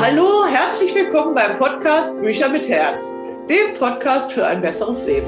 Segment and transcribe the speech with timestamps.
[0.00, 3.10] Hallo, herzlich willkommen beim Podcast Bücher mit Herz,
[3.50, 5.26] dem Podcast für ein besseres Leben.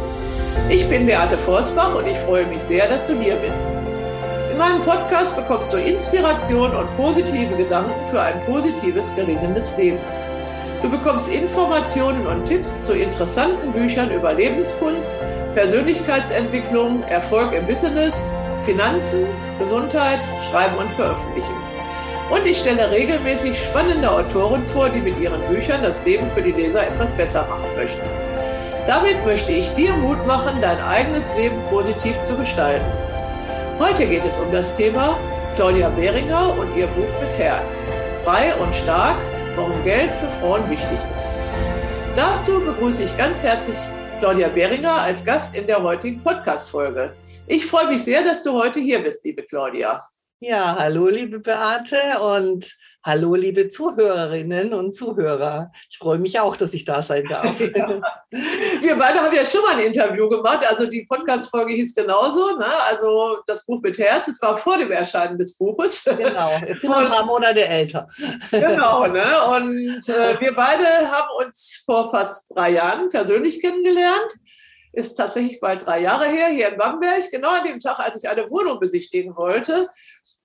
[0.69, 3.61] Ich bin Beate Forsbach und ich freue mich sehr, dass du hier bist.
[4.53, 9.99] In meinem Podcast bekommst du Inspiration und positive Gedanken für ein positives, gelingendes Leben.
[10.83, 15.11] Du bekommst Informationen und Tipps zu interessanten Büchern über Lebenskunst,
[15.57, 18.25] Persönlichkeitsentwicklung, Erfolg im Business,
[18.65, 19.27] Finanzen,
[19.59, 21.70] Gesundheit, Schreiben und Veröffentlichen.
[22.31, 26.53] Und ich stelle regelmäßig spannende Autoren vor, die mit ihren Büchern das Leben für die
[26.53, 28.07] Leser etwas besser machen möchten.
[28.87, 32.87] Damit möchte ich dir Mut machen, dein eigenes Leben positiv zu gestalten.
[33.79, 35.19] Heute geht es um das Thema
[35.57, 37.79] Claudia Behringer und ihr Buch mit Herz.
[38.25, 39.17] Frei und stark,
[39.57, 41.29] warum Geld für Frauen wichtig ist.
[42.15, 43.77] Dazu begrüße ich ganz herzlich
[44.21, 47.15] Claudia Behringer als Gast in der heutigen Podcast-Folge.
[47.47, 50.10] Ich freue mich sehr, dass du heute hier bist, liebe Claudia.
[50.43, 55.71] Ja, hallo, liebe Beate und hallo, liebe Zuhörerinnen und Zuhörer.
[55.91, 57.61] Ich freue mich auch, dass ich da sein darf.
[57.61, 58.01] Ja.
[58.81, 60.65] Wir beide haben ja schon mal ein Interview gemacht.
[60.67, 62.57] Also die Podcast-Folge hieß genauso.
[62.57, 62.65] Ne?
[62.89, 64.29] Also das Buch mit Herz.
[64.29, 66.05] Es war vor dem Erscheinen des Buches.
[66.05, 66.59] Genau.
[66.67, 68.09] Jetzt sind wir ein paar Monate älter.
[68.51, 69.09] Genau.
[69.09, 69.45] Ne?
[69.45, 74.41] Und äh, wir beide haben uns vor fast drei Jahren persönlich kennengelernt
[74.93, 78.29] ist tatsächlich bald drei Jahre her, hier in Bamberg, genau an dem Tag, als ich
[78.29, 79.89] eine Wohnung besichtigen wollte.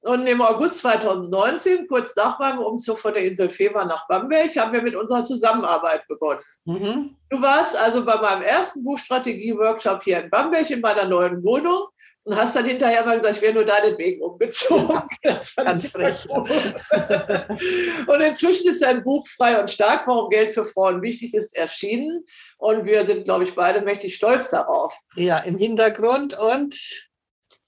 [0.06, 4.72] Und im August 2019, kurz nach meinem Umzug von der Insel Fehmarn nach Bamberg, haben
[4.72, 6.42] wir mit unserer Zusammenarbeit begonnen.
[6.66, 7.16] Mhm.
[7.32, 11.88] Du warst also bei meinem ersten Buchstrategie-Workshop hier in Bamberg in meiner neuen Wohnung
[12.24, 15.02] und hast dann hinterher mal gesagt, ich wäre nur deinetwegen umgezogen.
[15.24, 16.28] Ja, ganz frech.
[16.30, 22.26] und inzwischen ist dein Buch Frei und Stark, warum Geld für Frauen wichtig ist, erschienen.
[22.58, 24.96] Und wir sind, glaube ich, beide mächtig stolz darauf.
[25.16, 26.76] Ja, im Hintergrund und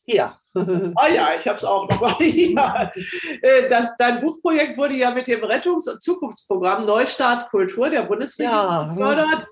[0.06, 0.40] ja.
[0.96, 2.92] Ah ja, ich habe es auch noch mal hier.
[3.42, 8.56] Äh, das, dein Buchprojekt wurde ja mit dem Rettungs- und Zukunftsprogramm Neustart Kultur der Bundesregierung
[8.56, 8.94] ja.
[8.94, 9.48] gefördert.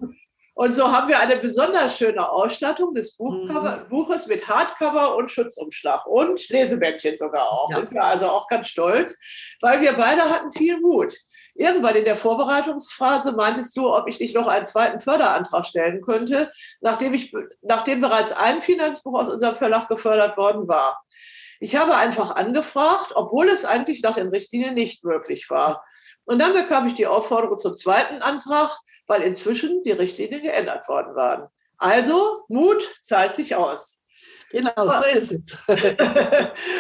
[0.57, 3.89] Und so haben wir eine besonders schöne Ausstattung des Buchcover, mhm.
[3.89, 7.69] Buches mit Hardcover und Schutzumschlag und Lesebändchen sogar auch.
[7.71, 7.77] Ja.
[7.77, 9.17] Sind wir also auch ganz stolz,
[9.59, 11.13] weil wir beide hatten viel Mut.
[11.55, 16.51] Irgendwann in der Vorbereitungsphase meintest du, ob ich nicht noch einen zweiten Förderantrag stellen könnte,
[16.81, 21.01] nachdem, ich, nachdem bereits ein Finanzbuch aus unserem Verlag gefördert worden war.
[21.61, 25.85] Ich habe einfach angefragt, obwohl es eigentlich nach den Richtlinien nicht möglich war.
[26.25, 28.77] Und dann bekam ich die Aufforderung zum zweiten Antrag,
[29.07, 31.47] weil inzwischen die Richtlinien geändert worden waren.
[31.77, 34.01] Also Mut zahlt sich aus.
[34.55, 35.57] Genau, so ist es.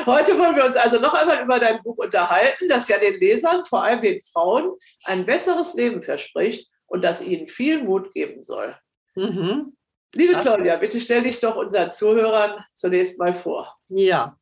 [0.05, 3.65] Heute wollen wir uns also noch einmal über dein Buch unterhalten, das ja den Lesern,
[3.65, 4.71] vor allem den Frauen,
[5.03, 8.77] ein besseres Leben verspricht und das ihnen viel Mut geben soll.
[9.15, 9.75] Mhm.
[10.13, 13.75] Liebe das Claudia, bitte stell dich doch unseren Zuhörern zunächst mal vor.
[13.89, 14.37] Ja.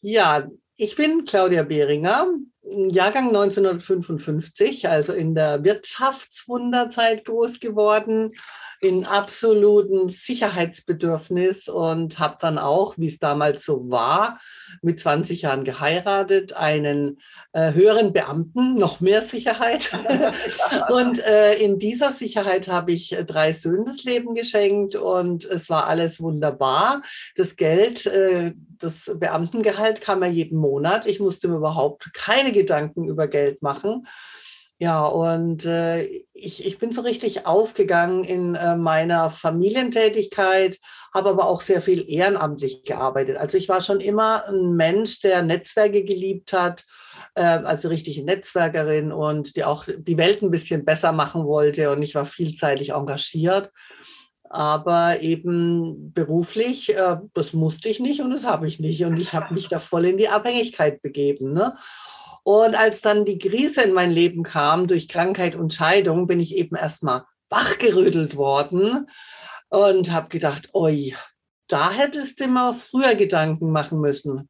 [0.00, 0.46] Ja,
[0.76, 2.28] ich bin Claudia Behringer,
[2.62, 8.32] Jahrgang 1955, also in der Wirtschaftswunderzeit groß geworden
[8.80, 14.40] in absolutem Sicherheitsbedürfnis und habe dann auch, wie es damals so war,
[14.82, 17.18] mit 20 Jahren geheiratet, einen
[17.52, 19.90] äh, höheren Beamten, noch mehr Sicherheit.
[20.90, 25.70] und äh, in dieser Sicherheit habe ich äh, drei Söhnen das Leben geschenkt und es
[25.70, 27.02] war alles wunderbar.
[27.36, 31.06] Das Geld, äh, das Beamtengehalt kam ja jeden Monat.
[31.06, 34.06] Ich musste mir überhaupt keine Gedanken über Geld machen.
[34.78, 36.02] Ja, und äh,
[36.34, 40.78] ich, ich bin so richtig aufgegangen in äh, meiner Familientätigkeit,
[41.14, 43.38] habe aber auch sehr viel ehrenamtlich gearbeitet.
[43.38, 46.84] Also ich war schon immer ein Mensch, der Netzwerke geliebt hat,
[47.36, 51.90] äh, also richtige Netzwerkerin und die auch die Welt ein bisschen besser machen wollte.
[51.90, 53.72] Und ich war vielseitig engagiert.
[54.48, 59.02] Aber eben beruflich, äh, das musste ich nicht und das habe ich nicht.
[59.04, 61.54] Und ich habe mich da voll in die Abhängigkeit begeben.
[61.54, 61.74] Ne?
[62.46, 66.54] Und als dann die Krise in mein Leben kam durch Krankheit und Scheidung, bin ich
[66.56, 69.10] eben erstmal wachgerüttelt worden
[69.68, 71.12] und habe gedacht, oi,
[71.66, 74.48] da hättest du mal früher Gedanken machen müssen.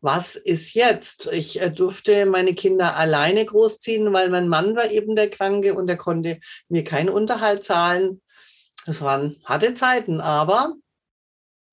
[0.00, 1.30] Was ist jetzt?
[1.30, 5.90] Ich äh, durfte meine Kinder alleine großziehen, weil mein Mann war eben der Kranke und
[5.90, 6.40] er konnte
[6.70, 8.22] mir keinen Unterhalt zahlen.
[8.86, 10.72] Das waren harte Zeiten, aber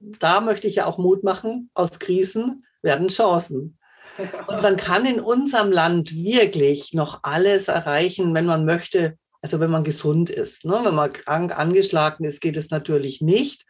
[0.02, 1.70] da möchte ich ja auch Mut machen.
[1.74, 3.80] Aus Krisen werden Chancen.
[4.18, 9.72] Und man kann in unserem Land wirklich noch alles erreichen, wenn man möchte, also wenn
[9.72, 10.66] man gesund ist.
[10.66, 10.80] Ne?
[10.84, 13.66] Wenn man krank angeschlagen ist, geht es natürlich nicht.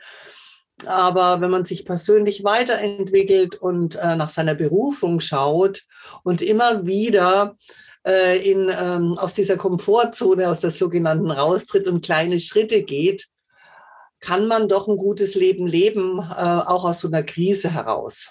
[0.86, 5.84] Aber wenn man sich persönlich weiterentwickelt und äh, nach seiner Berufung schaut
[6.24, 7.56] und immer wieder
[8.06, 13.28] äh, in, ähm, aus dieser Komfortzone, aus der sogenannten raustritt und kleine Schritte geht,
[14.19, 18.30] kann man doch ein gutes Leben leben, äh, auch aus so einer Krise heraus.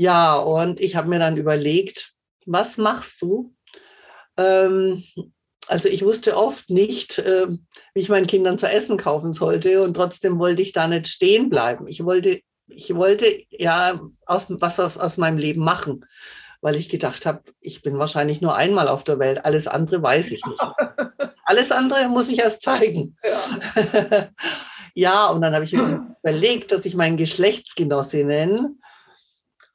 [0.00, 2.14] Ja, und ich habe mir dann überlegt,
[2.46, 3.52] was machst du,
[4.38, 5.04] Ähm,
[5.66, 9.92] also ich wusste oft nicht, äh, wie ich meinen Kindern zu essen kaufen sollte und
[9.92, 11.86] trotzdem wollte ich da nicht stehen bleiben.
[11.86, 16.06] Ich wollte, ich wollte ja aus, was aus, aus meinem Leben machen,
[16.62, 19.44] weil ich gedacht habe, ich bin wahrscheinlich nur einmal auf der Welt.
[19.44, 20.62] Alles andere weiß ich nicht.
[21.44, 23.18] Alles andere muss ich erst zeigen.
[23.22, 24.28] Ja,
[24.94, 28.80] ja und dann habe ich überlegt, dass ich meinen Geschlechtsgenossinnen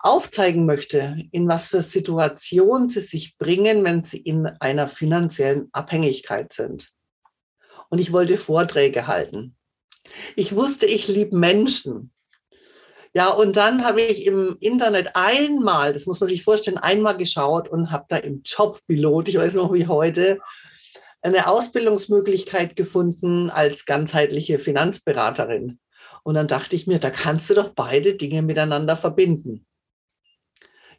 [0.05, 6.53] aufzeigen möchte, in was für Situationen sie sich bringen, wenn sie in einer finanziellen Abhängigkeit
[6.53, 6.91] sind.
[7.89, 9.55] Und ich wollte Vorträge halten.
[10.35, 12.11] Ich wusste, ich liebe Menschen.
[13.13, 17.69] Ja, und dann habe ich im Internet einmal, das muss man sich vorstellen, einmal geschaut
[17.69, 20.39] und habe da im Jobpilot, ich weiß noch wie heute,
[21.21, 25.79] eine Ausbildungsmöglichkeit gefunden als ganzheitliche Finanzberaterin.
[26.23, 29.65] Und dann dachte ich mir, da kannst du doch beide Dinge miteinander verbinden.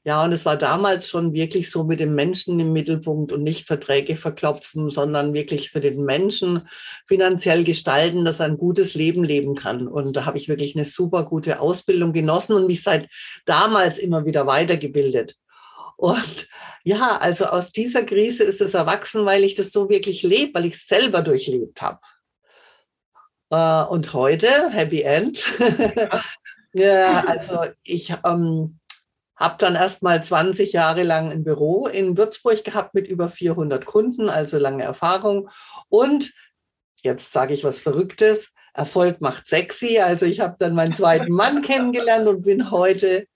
[0.06, 3.66] Ja, und es war damals schon wirklich so mit dem Menschen im Mittelpunkt und nicht
[3.66, 6.68] Verträge verklopfen, sondern wirklich für den Menschen
[7.08, 9.88] finanziell gestalten, dass er ein gutes Leben leben kann.
[9.88, 13.08] Und da habe ich wirklich eine super gute Ausbildung genossen und mich seit
[13.46, 15.34] damals immer wieder weitergebildet.
[15.96, 16.48] Und
[16.84, 20.66] ja, also aus dieser Krise ist es erwachsen, weil ich das so wirklich lebe, weil
[20.66, 21.98] ich es selber durchlebt habe.
[23.50, 25.48] Äh, und heute, Happy End.
[26.74, 28.78] ja, also ich ähm,
[29.36, 33.84] habe dann erst mal 20 Jahre lang ein Büro in Würzburg gehabt mit über 400
[33.84, 35.50] Kunden, also lange Erfahrung.
[35.88, 36.32] Und
[37.02, 39.98] jetzt sage ich was Verrücktes, Erfolg macht sexy.
[40.00, 43.26] Also ich habe dann meinen zweiten Mann kennengelernt und bin heute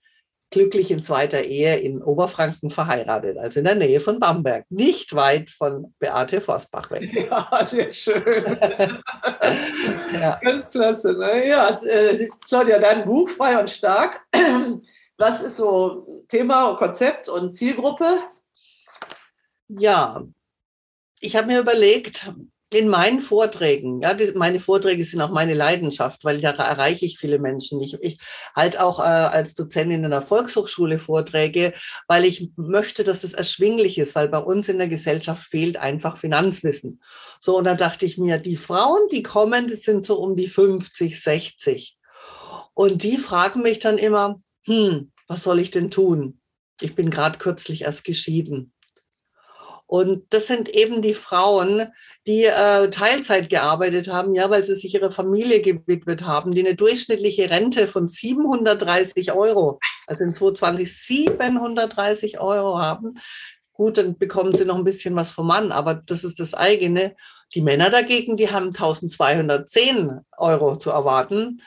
[0.51, 5.49] glücklich in zweiter Ehe in Oberfranken verheiratet, also in der Nähe von Bamberg, nicht weit
[5.49, 7.09] von Beate Forstbach weg.
[7.31, 8.45] Ja, sehr schön.
[10.21, 10.41] ja.
[10.43, 11.13] Ganz klasse.
[11.13, 11.49] Ne?
[11.49, 14.27] Ja, äh, Claudia, dein Buch Frei und Stark
[15.21, 18.19] was ist so Thema und Konzept und Zielgruppe?
[19.69, 20.23] Ja,
[21.21, 22.33] ich habe mir überlegt,
[22.73, 27.19] in meinen Vorträgen, ja, die, meine Vorträge sind auch meine Leidenschaft, weil da erreiche ich
[27.19, 27.81] viele Menschen.
[27.81, 28.19] Ich, ich
[28.55, 31.73] halte auch äh, als Dozentin in der Volkshochschule Vorträge,
[32.07, 36.17] weil ich möchte, dass es erschwinglich ist, weil bei uns in der Gesellschaft fehlt einfach
[36.17, 37.03] Finanzwissen.
[37.41, 40.49] So, und dann dachte ich mir, die Frauen, die kommen, das sind so um die
[40.49, 41.99] 50, 60.
[42.73, 46.41] Und die fragen mich dann immer, hm, was soll ich denn tun?
[46.81, 48.73] Ich bin gerade kürzlich erst geschieden.
[49.91, 51.89] Und das sind eben die Frauen,
[52.25, 56.77] die äh, Teilzeit gearbeitet haben, ja, weil sie sich ihrer Familie gewidmet haben, die eine
[56.77, 63.19] durchschnittliche Rente von 730 Euro, also in 2020 730 Euro haben.
[63.81, 67.17] Gut, dann bekommen sie noch ein bisschen was vom Mann, aber das ist das eigene.
[67.55, 71.63] Die Männer dagegen, die haben 1210 Euro zu erwarten.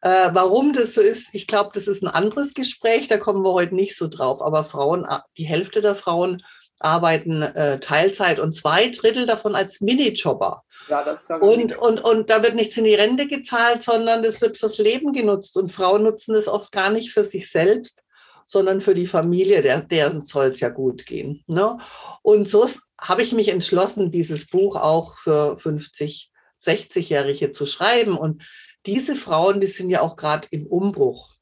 [0.00, 3.52] Äh, warum das so ist, ich glaube, das ist ein anderes Gespräch, da kommen wir
[3.52, 4.40] heute nicht so drauf.
[4.40, 5.06] Aber Frauen,
[5.36, 6.42] die Hälfte der Frauen
[6.78, 10.64] arbeiten äh, Teilzeit und zwei Drittel davon als Minijobber.
[10.88, 14.56] Ja, das und, und, und da wird nichts in die Rente gezahlt, sondern das wird
[14.56, 15.54] fürs Leben genutzt.
[15.54, 18.00] Und Frauen nutzen es oft gar nicht für sich selbst,
[18.48, 21.44] sondern für die Familie, der, deren soll es ja gut gehen.
[21.46, 21.76] Ne?
[22.22, 22.66] Und so
[22.98, 28.16] habe ich mich entschlossen, dieses Buch auch für 50, 60-Jährige zu schreiben.
[28.16, 28.42] Und
[28.86, 31.34] diese Frauen, die sind ja auch gerade im Umbruch.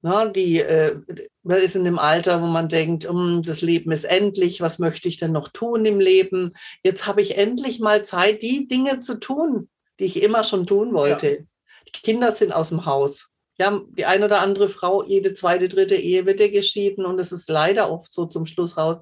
[0.00, 1.00] Na, die äh,
[1.42, 5.08] man ist in dem Alter, wo man denkt, um, das Leben ist endlich, was möchte
[5.08, 6.52] ich denn noch tun im Leben?
[6.84, 10.94] Jetzt habe ich endlich mal Zeit, die Dinge zu tun, die ich immer schon tun
[10.94, 11.30] wollte.
[11.30, 11.42] Ja.
[11.88, 13.28] Die Kinder sind aus dem Haus.
[13.58, 17.32] Ja, die eine oder andere Frau, jede zweite, dritte Ehe wird ja geschieden und es
[17.32, 18.98] ist leider oft so zum Schluss raus,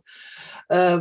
[0.68, 1.00] äh,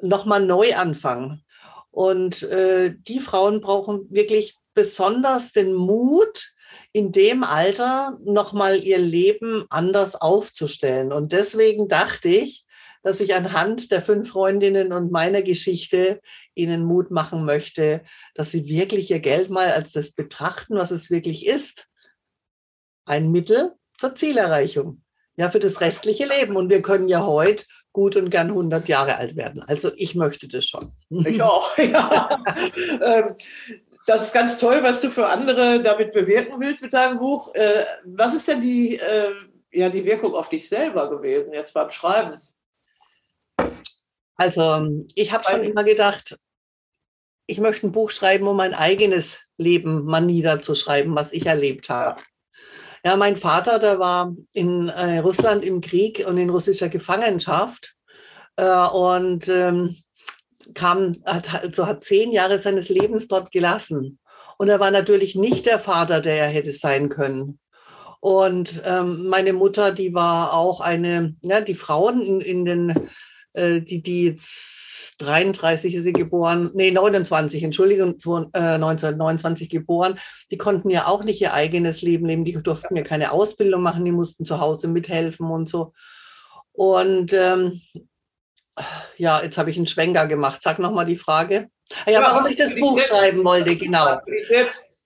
[0.00, 1.44] nochmal neu anfangen.
[1.90, 6.54] Und äh, die Frauen brauchen wirklich besonders den Mut,
[6.92, 11.12] in dem Alter nochmal ihr Leben anders aufzustellen.
[11.12, 12.66] Und deswegen dachte ich,
[13.02, 16.20] dass ich anhand der fünf Freundinnen und meiner Geschichte
[16.54, 18.02] ihnen Mut machen möchte,
[18.34, 21.86] dass sie wirklich ihr Geld mal als das betrachten, was es wirklich ist.
[23.08, 25.02] Ein Mittel zur Zielerreichung.
[25.36, 26.56] Ja, für das restliche Leben.
[26.56, 29.62] Und wir können ja heute gut und gern 100 Jahre alt werden.
[29.62, 30.92] Also ich möchte das schon.
[31.10, 32.42] Ich auch, ja.
[33.00, 33.34] Ähm,
[34.06, 37.54] das ist ganz toll, was du für andere damit bewirken willst mit deinem Buch.
[37.54, 39.32] Äh, was ist denn die, äh,
[39.70, 42.40] ja, die Wirkung auf dich selber gewesen jetzt beim Schreiben?
[44.36, 46.38] Also ich habe schon immer gedacht,
[47.46, 52.22] ich möchte ein Buch schreiben, um mein eigenes Leben mal niederzuschreiben, was ich erlebt habe.
[53.04, 57.94] Ja, mein Vater, der war in äh, Russland im Krieg und in russischer Gefangenschaft.
[58.56, 59.96] Äh, und ähm,
[60.74, 64.18] kam, hat, also hat zehn Jahre seines Lebens dort gelassen.
[64.58, 67.60] Und er war natürlich nicht der Vater, der er hätte sein können.
[68.20, 73.10] Und ähm, meine Mutter, die war auch eine, ja, die Frauen in, in den,
[73.52, 74.36] äh, die, die
[75.20, 78.14] 1933 ist sie geboren, nee, 29, Entschuldigung,
[78.52, 80.18] 1929 geboren.
[80.50, 84.04] Die konnten ja auch nicht ihr eigenes Leben leben, die durften ja keine Ausbildung machen,
[84.04, 85.92] die mussten zu Hause mithelfen und so.
[86.72, 87.80] Und ähm,
[89.16, 90.62] ja, jetzt habe ich einen Schwenker gemacht.
[90.62, 91.68] Sag nochmal die Frage.
[92.04, 94.18] Ah ja, ja, warum ich das Buch schreiben wollte, genau.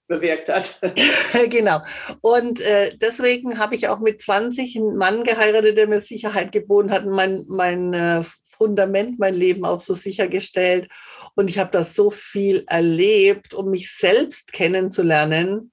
[0.09, 0.79] Bewirkt hat.
[1.49, 1.79] genau.
[2.21, 6.91] Und äh, deswegen habe ich auch mit 20 einen Mann geheiratet, der mir Sicherheit geboten
[6.91, 8.23] hat, mein, mein äh,
[8.63, 10.89] Fundament, mein Leben auch so sichergestellt.
[11.35, 15.73] Und ich habe das so viel erlebt, um mich selbst kennenzulernen.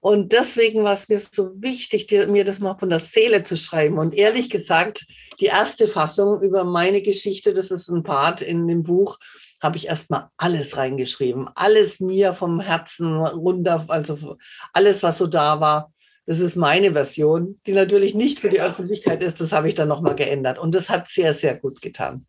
[0.00, 3.98] Und deswegen war es mir so wichtig, mir das mal von der Seele zu schreiben.
[3.98, 5.06] Und ehrlich gesagt,
[5.40, 9.18] die erste Fassung über meine Geschichte, das ist ein Part in dem Buch,
[9.62, 11.48] habe ich erstmal alles reingeschrieben.
[11.54, 14.36] Alles mir vom Herzen runter, also
[14.74, 15.92] alles, was so da war.
[16.28, 19.40] Das ist meine Version, die natürlich nicht für die Öffentlichkeit ist.
[19.40, 20.58] Das habe ich dann nochmal geändert.
[20.58, 22.26] Und das hat sehr, sehr gut getan.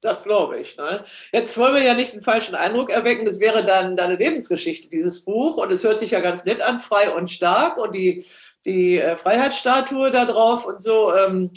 [0.00, 0.76] Das glaube ich.
[0.76, 1.02] Ne?
[1.32, 3.26] Jetzt wollen wir ja nicht den falschen Eindruck erwecken.
[3.26, 5.56] Das wäre dann deine Lebensgeschichte, dieses Buch.
[5.56, 7.76] Und es hört sich ja ganz nett an, frei und stark.
[7.76, 8.24] Und die,
[8.64, 11.12] die äh, Freiheitsstatue da drauf und so.
[11.12, 11.50] Ähm,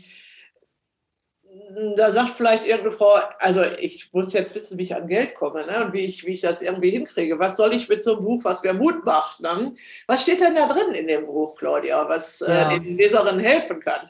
[1.96, 5.66] da sagt vielleicht irgendeine Frau, also ich muss jetzt wissen, wie ich an Geld komme
[5.66, 5.86] ne?
[5.86, 7.38] und wie ich, wie ich das irgendwie hinkriege.
[7.40, 9.40] Was soll ich mit so einem Buch, was mir Mut macht?
[9.42, 9.74] Ne?
[10.08, 12.72] Was steht denn da drin in dem Buch, Claudia, was äh, ja.
[12.72, 14.10] äh, den Leserinnen helfen kann?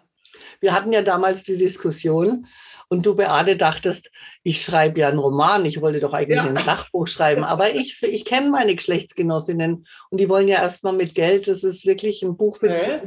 [0.60, 2.48] Wir hatten ja damals die Diskussion,
[2.90, 4.12] und du, Beate, dachtest,
[4.44, 6.46] ich schreibe ja einen Roman, ich wollte doch eigentlich ja.
[6.46, 7.44] ein Sachbuch schreiben.
[7.44, 11.48] Aber ich, ich kenne meine Geschlechtsgenossinnen und die wollen ja erstmal mit Geld.
[11.50, 13.00] Das ist wirklich ein Buch mit ja, sehr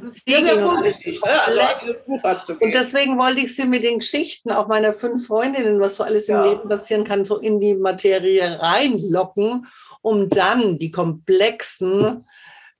[0.56, 1.42] positiv, ne?
[1.42, 6.04] also Und deswegen wollte ich sie mit den Geschichten auch meiner fünf Freundinnen, was so
[6.04, 6.44] alles im ja.
[6.44, 9.66] Leben passieren kann, so in die Materie reinlocken,
[10.02, 12.26] um dann die komplexen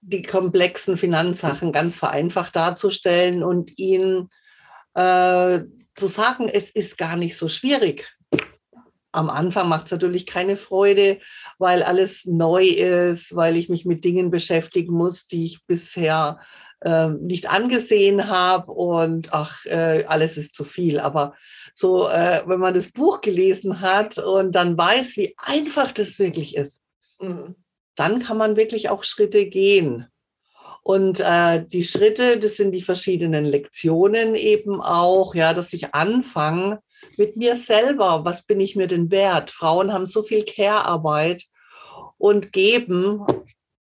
[0.02, 4.30] die komplexen Finanzsachen ganz vereinfacht darzustellen und ihnen
[4.94, 5.60] äh,
[6.00, 8.08] zu sagen, es ist gar nicht so schwierig.
[9.12, 11.18] Am Anfang macht es natürlich keine Freude,
[11.58, 16.40] weil alles neu ist, weil ich mich mit Dingen beschäftigen muss, die ich bisher
[16.80, 20.98] äh, nicht angesehen habe und ach, äh, alles ist zu viel.
[20.98, 21.34] Aber
[21.74, 26.56] so, äh, wenn man das Buch gelesen hat und dann weiß, wie einfach das wirklich
[26.56, 26.80] ist,
[27.20, 27.56] mhm.
[27.96, 30.06] dann kann man wirklich auch Schritte gehen.
[30.82, 36.80] Und äh, die Schritte, das sind die verschiedenen Lektionen eben auch, ja, dass ich anfange
[37.16, 38.24] mit mir selber.
[38.24, 39.50] Was bin ich mir denn wert?
[39.50, 41.44] Frauen haben so viel Care-Arbeit
[42.18, 43.24] und geben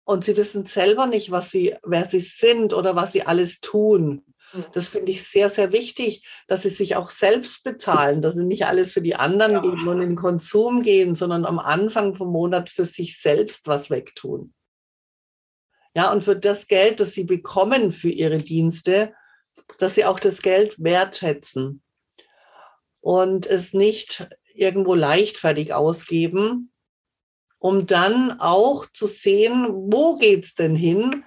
[0.04, 4.24] und sie wissen selber nicht, was sie, wer sie sind oder was sie alles tun.
[4.54, 4.66] Mhm.
[4.74, 8.66] Das finde ich sehr, sehr wichtig, dass sie sich auch selbst bezahlen, dass sie nicht
[8.66, 9.62] alles für die anderen ja.
[9.62, 13.90] geben und in den Konsum gehen, sondern am Anfang vom Monat für sich selbst was
[13.90, 14.54] wegtun.
[15.96, 19.14] Ja, und für das Geld, das sie bekommen für ihre Dienste,
[19.78, 21.82] dass sie auch das Geld wertschätzen.
[23.02, 26.72] Und es nicht irgendwo leichtfertig ausgeben,
[27.58, 31.24] um dann auch zu sehen, wo geht's denn hin,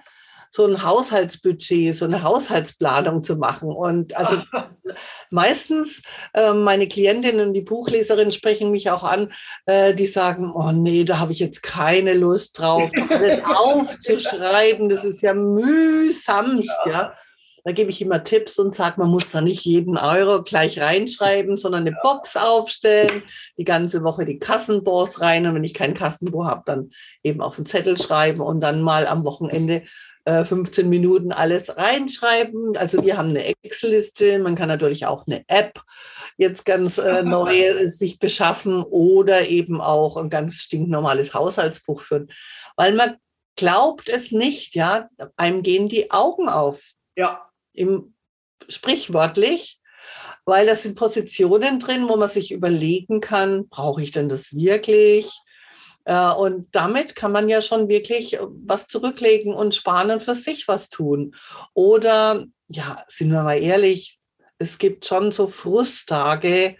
[0.55, 3.69] so ein Haushaltsbudget, so eine Haushaltsplanung zu machen.
[3.69, 4.41] Und also
[5.29, 6.01] meistens
[6.33, 9.33] äh, meine Klientinnen und die Buchleserinnen sprechen mich auch an,
[9.65, 15.03] äh, die sagen, oh nee, da habe ich jetzt keine Lust drauf, das aufzuschreiben, das
[15.03, 16.91] ist ja mühsamst, ja.
[16.91, 17.13] ja.
[17.65, 21.57] Da gebe ich immer Tipps und sage, man muss da nicht jeden Euro gleich reinschreiben,
[21.57, 23.23] sondern eine Box aufstellen,
[23.57, 25.47] die ganze Woche die Kassenbons rein.
[25.47, 26.91] Und wenn ich kein Kassenbuch habe, dann
[27.23, 29.81] eben auf den Zettel schreiben und dann mal am Wochenende
[30.25, 32.75] 15 äh, Minuten alles reinschreiben.
[32.77, 35.81] Also wir haben eine Excel-Liste, man kann natürlich auch eine App
[36.37, 42.29] jetzt ganz äh, neu sich beschaffen oder eben auch ein ganz stinknormales Haushaltsbuch führen.
[42.75, 43.17] Weil man
[43.55, 46.91] glaubt es nicht, ja, einem gehen die Augen auf.
[47.15, 47.49] Ja.
[47.73, 48.15] Im,
[48.67, 49.79] sprichwörtlich,
[50.45, 55.31] weil das sind Positionen drin, wo man sich überlegen kann, brauche ich denn das wirklich?
[56.05, 60.67] Äh, und damit kann man ja schon wirklich was zurücklegen und sparen und für sich
[60.67, 61.35] was tun.
[61.73, 64.19] Oder, ja, sind wir mal ehrlich,
[64.57, 66.77] es gibt schon so Frusttage,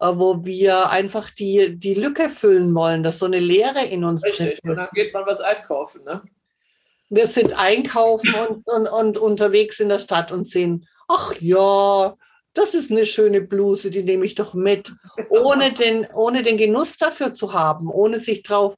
[0.00, 4.24] äh, wo wir einfach die, die Lücke füllen wollen, dass so eine Leere in uns
[4.24, 4.38] Richtig.
[4.38, 4.70] drin ist.
[4.70, 6.22] Und dann geht man was einkaufen, ne?
[7.10, 12.14] Wir sind einkaufen und, und, und unterwegs in der Stadt und sehen, ach ja,
[12.54, 14.92] das ist eine schöne Bluse, die nehme ich doch mit,
[15.28, 18.74] ohne den, ohne den Genuss dafür zu haben, ohne sich drauf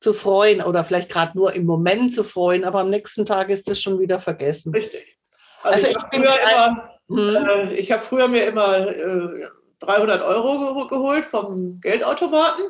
[0.00, 3.68] zu freuen oder vielleicht gerade nur im Moment zu freuen, aber am nächsten Tag ist
[3.68, 4.72] das schon wieder vergessen.
[4.74, 5.16] Richtig.
[5.62, 6.32] Also, also ich, ich habe
[7.08, 7.74] früher, hm?
[7.76, 9.46] äh, hab früher mir immer äh,
[9.78, 12.64] 300 Euro geholt vom Geldautomaten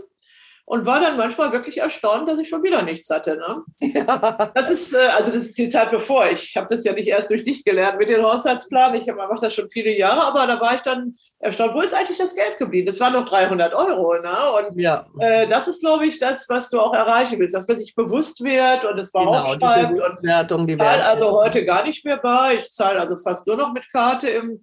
[0.65, 3.37] und war dann manchmal wirklich erstaunt, dass ich schon wieder nichts hatte.
[3.37, 3.91] Ne?
[3.95, 4.51] Ja.
[4.55, 6.29] Das ist, äh, also das ist die Zeit bevor.
[6.31, 8.95] Ich habe das ja nicht erst durch dich gelernt mit den Haushaltsplan.
[8.95, 12.19] Ich mache das schon viele Jahre, aber da war ich dann erstaunt, wo ist eigentlich
[12.19, 12.87] das Geld geblieben?
[12.87, 14.15] Das waren noch 300 Euro.
[14.19, 14.31] Ne?
[14.59, 15.07] Und ja.
[15.19, 18.43] äh, das ist, glaube ich, das, was du auch erreichen willst, dass man sich bewusst
[18.45, 19.93] wird und es mal genau, aufschreibt.
[19.93, 22.53] Die und die zahle also heute gar nicht mehr bar.
[22.53, 24.61] Ich zahle also fast nur noch mit Karte im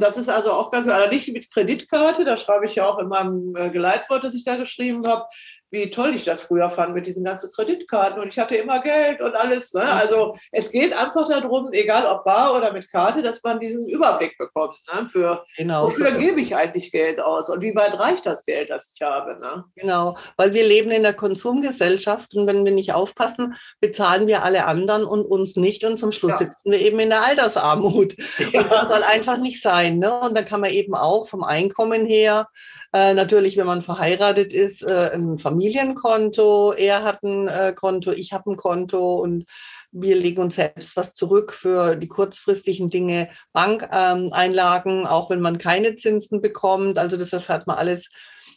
[0.00, 3.08] das ist also auch ganz, also nicht mit Kreditkarte, da schreibe ich ja auch in
[3.08, 5.26] meinem äh, Geleitwort, das ich da geschrieben habe,
[5.74, 9.20] wie toll ich das früher fand mit diesen ganzen Kreditkarten und ich hatte immer Geld
[9.20, 9.74] und alles.
[9.74, 9.82] Ne?
[9.82, 14.38] Also es geht einfach darum, egal ob bar oder mit Karte, dass man diesen Überblick
[14.38, 14.78] bekommt.
[14.92, 15.08] Ne?
[15.10, 15.86] Für genau.
[15.86, 19.38] wofür gebe ich eigentlich Geld aus und wie weit reicht das Geld, das ich habe.
[19.38, 19.64] Ne?
[19.74, 24.66] Genau, weil wir leben in der Konsumgesellschaft und wenn wir nicht aufpassen, bezahlen wir alle
[24.66, 26.46] anderen und uns nicht und zum Schluss ja.
[26.46, 28.14] sitzen wir eben in der Altersarmut.
[28.38, 28.60] Ja.
[28.64, 29.98] Und das soll einfach nicht sein.
[29.98, 30.12] Ne?
[30.20, 32.48] Und dann kann man eben auch vom Einkommen her
[32.94, 36.72] äh, natürlich, wenn man verheiratet ist, äh, ein Familienkonto.
[36.74, 39.46] Er hat ein äh, Konto, ich habe ein Konto und
[39.90, 45.96] wir legen uns selbst was zurück für die kurzfristigen Dinge, Bankeinlagen, auch wenn man keine
[45.96, 46.98] Zinsen bekommt.
[47.00, 48.10] Also das erfährt man alles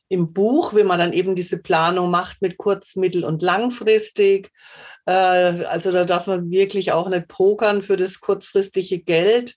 [0.10, 4.52] im Buch, wenn man dann eben diese Planung macht mit kurz-, mittel- und langfristig.
[5.06, 9.56] Äh, also da darf man wirklich auch nicht pokern für das kurzfristige Geld,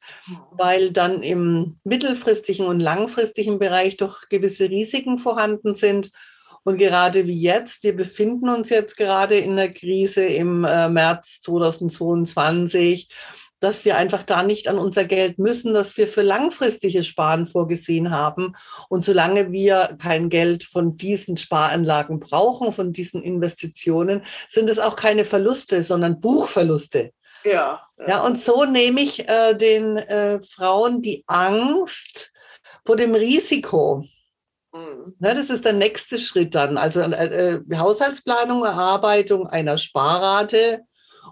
[0.53, 6.11] weil dann im mittelfristigen und langfristigen Bereich doch gewisse Risiken vorhanden sind.
[6.65, 11.41] Und gerade wie jetzt, wir befinden uns jetzt gerade in der Krise im äh, März
[11.43, 13.09] 2022
[13.61, 18.11] dass wir einfach da nicht an unser Geld müssen, dass wir für langfristiges Sparen vorgesehen
[18.11, 18.57] haben.
[18.89, 24.97] Und solange wir kein Geld von diesen Sparanlagen brauchen, von diesen Investitionen, sind es auch
[24.97, 27.13] keine Verluste, sondern Buchverluste.
[27.45, 27.83] Ja.
[28.07, 32.33] Ja, und so nehme ich äh, den äh, Frauen die Angst
[32.87, 34.05] vor dem Risiko.
[34.73, 35.17] Mhm.
[35.21, 36.79] Ja, das ist der nächste Schritt dann.
[36.79, 40.85] Also äh, äh Haushaltsplanung, Erarbeitung einer Sparrate,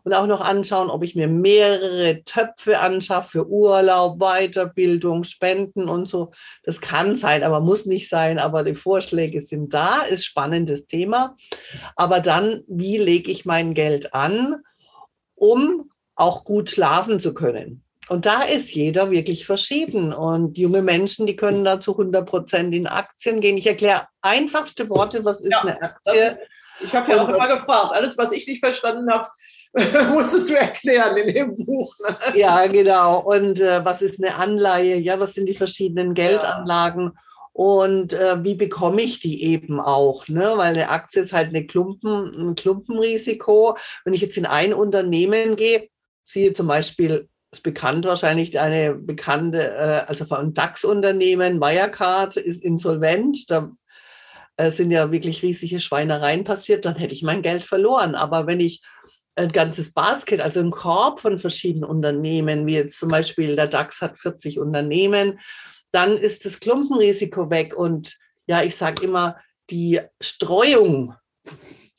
[0.05, 6.07] und auch noch anschauen, ob ich mir mehrere Töpfe anschaffe für Urlaub, Weiterbildung, Spenden und
[6.07, 6.33] so.
[6.63, 8.39] Das kann sein, aber muss nicht sein.
[8.39, 11.35] Aber die Vorschläge sind da, ist spannendes Thema.
[11.97, 14.63] Aber dann, wie lege ich mein Geld an,
[15.35, 17.85] um auch gut schlafen zu können?
[18.09, 20.13] Und da ist jeder wirklich verschieden.
[20.13, 23.59] Und junge Menschen, die können da zu 100 Prozent in Aktien gehen.
[23.59, 26.39] Ich erkläre einfachste Worte, was ist ja, eine Aktie?
[26.81, 29.29] ich habe ja auch immer gefragt, alles, was ich nicht verstanden habe,
[30.13, 31.95] musstest du erklären in dem Buch.
[32.07, 32.39] Ne?
[32.39, 33.21] Ja, genau.
[33.21, 34.97] Und äh, was ist eine Anleihe?
[34.97, 37.13] Ja, was sind die verschiedenen Geldanlagen?
[37.15, 37.21] Ja.
[37.53, 40.29] Und äh, wie bekomme ich die eben auch?
[40.29, 40.53] Ne?
[40.57, 43.77] Weil eine Aktie ist halt eine Klumpen, ein Klumpenrisiko.
[44.05, 45.89] Wenn ich jetzt in ein Unternehmen gehe,
[46.23, 53.51] siehe zum Beispiel, ist bekannt wahrscheinlich eine bekannte, äh, also von DAX-Unternehmen, Wirecard ist insolvent.
[53.51, 53.73] Da
[54.57, 58.15] äh, sind ja wirklich riesige Schweinereien passiert, dann hätte ich mein Geld verloren.
[58.15, 58.83] Aber wenn ich
[59.35, 64.01] ein ganzes Basket, also ein Korb von verschiedenen Unternehmen, wie jetzt zum Beispiel der DAX
[64.01, 65.41] hat 40 Unternehmen,
[65.91, 67.77] dann ist das Klumpenrisiko weg.
[67.77, 68.17] Und
[68.47, 69.37] ja, ich sage immer,
[69.71, 71.15] die Streuung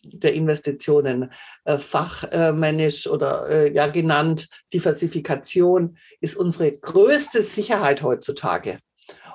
[0.03, 1.31] der Investitionen,
[1.65, 8.79] äh, fachmännisch oder äh, ja genannt Diversifikation, ist unsere größte Sicherheit heutzutage.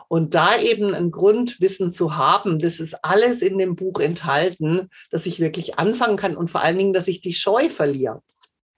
[0.09, 5.27] Und da eben ein Grundwissen zu haben, das ist alles in dem Buch enthalten, dass
[5.27, 8.22] ich wirklich anfangen kann und vor allen Dingen, dass ich die Scheu verliere.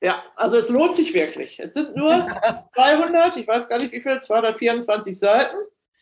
[0.01, 1.59] Ja, also es lohnt sich wirklich.
[1.59, 2.27] Es sind nur
[2.75, 5.57] 200, ich weiß gar nicht wie viel, 224 Seiten.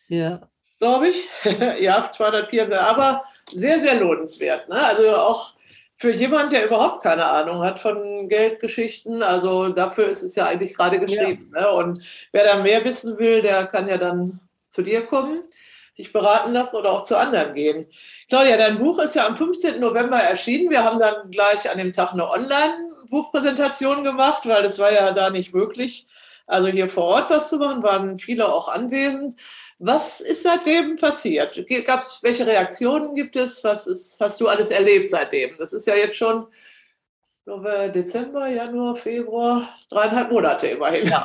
[0.07, 0.47] Ja.
[0.79, 1.27] Glaube ich.
[1.79, 4.69] ja, 204, aber sehr, sehr lohnenswert.
[4.69, 4.75] Ne?
[4.75, 5.55] Also auch
[5.97, 10.73] für jemand, der überhaupt keine Ahnung hat von Geldgeschichten, also dafür ist es ja eigentlich
[10.73, 11.51] gerade geschrieben.
[11.55, 11.61] Ja.
[11.61, 11.71] Ne?
[11.71, 15.43] Und wer da mehr wissen will, der kann ja dann zu dir kommen,
[15.93, 17.87] sich beraten lassen oder auch zu anderen gehen.
[18.27, 19.79] Claudia, dein Buch ist ja am 15.
[19.79, 20.69] November erschienen.
[20.69, 25.29] Wir haben dann gleich an dem Tag eine Online-Buchpräsentation gemacht, weil es war ja da
[25.29, 26.05] nicht möglich,
[26.47, 29.39] also hier vor Ort was zu machen, waren viele auch anwesend.
[29.77, 31.61] Was ist seitdem passiert?
[31.85, 33.63] Gab es, welche Reaktionen gibt es?
[33.63, 35.51] Was ist, hast du alles erlebt seitdem?
[35.57, 36.47] Das ist ja jetzt schon
[37.93, 41.05] Dezember, Januar, Februar, dreieinhalb Monate immerhin.
[41.05, 41.23] Ja,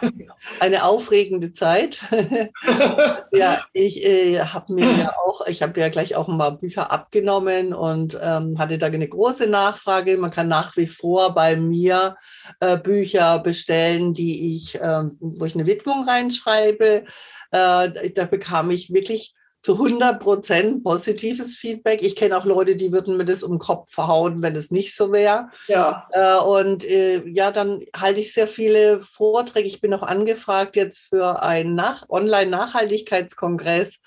[0.61, 1.99] eine aufregende Zeit.
[3.33, 7.73] ja, ich äh, habe mir ja auch, ich habe ja gleich auch paar Bücher abgenommen
[7.73, 10.19] und ähm, hatte da eine große Nachfrage.
[10.19, 12.17] Man kann nach wie vor bei mir
[12.61, 17.05] äh, Bücher bestellen, die ich, äh, wo ich eine Widmung reinschreibe.
[17.51, 22.03] Äh, da bekam ich wirklich zu 100 Prozent positives Feedback.
[22.03, 24.97] Ich kenne auch Leute, die würden mir das um den Kopf verhauen, wenn es nicht
[24.97, 25.49] so wäre.
[25.67, 26.09] Ja.
[26.13, 29.69] Äh, und äh, ja, dann halte ich sehr viele Vorträge.
[29.69, 33.99] Ich bin auch angefragt jetzt für einen Nach Online-Nachhaltigkeitskongress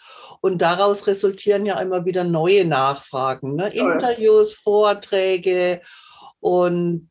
[0.42, 3.56] und daraus resultieren ja immer wieder neue Nachfragen.
[3.56, 3.68] Ne?
[3.68, 5.82] Interviews, Vorträge
[6.40, 7.10] und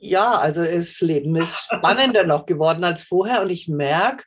[0.00, 4.24] ja, also das Leben ist spannender noch geworden als vorher und ich merke,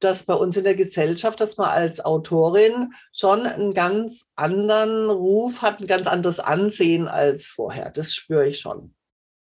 [0.00, 5.62] dass bei uns in der Gesellschaft, dass man als Autorin schon einen ganz anderen Ruf
[5.62, 7.90] hat, ein ganz anderes Ansehen als vorher.
[7.90, 8.94] Das spüre ich schon.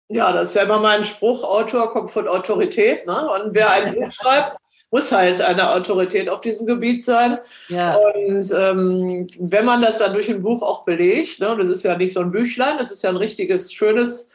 [0.08, 3.08] Ja, das ist ja immer mein Spruch, Autor kommt von Autorität.
[3.08, 3.30] Ne?
[3.30, 4.58] Und wer ein Buch schreibt,
[4.92, 7.40] muss halt eine Autorität auf diesem Gebiet sein.
[7.70, 7.96] Ja.
[7.96, 11.98] Und ähm, wenn man das dann durch ein Buch auch belegt, ne, das ist ja
[11.98, 14.30] nicht so ein Büchlein, das ist ja ein richtiges, schönes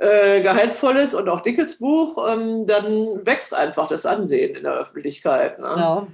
[0.00, 5.58] äh, gehaltvolles und auch dickes Buch, ähm, dann wächst einfach das Ansehen in der Öffentlichkeit.
[5.58, 5.66] Ne?
[5.76, 6.06] Ja.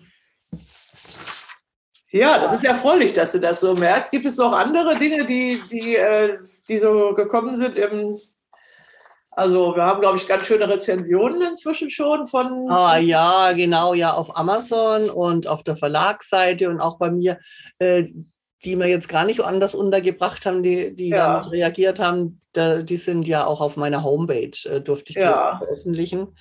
[2.11, 4.11] Ja, das ist erfreulich, dass du das so merkst.
[4.11, 8.17] Gibt es noch andere Dinge, die, die, äh, die so gekommen sind im,
[9.31, 12.71] also wir haben, glaube ich, ganz schöne Rezensionen inzwischen schon von.
[12.71, 17.39] Ah ja, genau, ja, auf Amazon und auf der Verlagsseite und auch bei mir.
[17.79, 18.07] Äh,
[18.65, 21.41] die wir jetzt gar nicht anders untergebracht haben, die, die ja.
[21.41, 25.59] da reagiert haben, da, die sind ja auch auf meiner Homepage, äh, durfte ich ja.
[25.59, 26.37] veröffentlichen.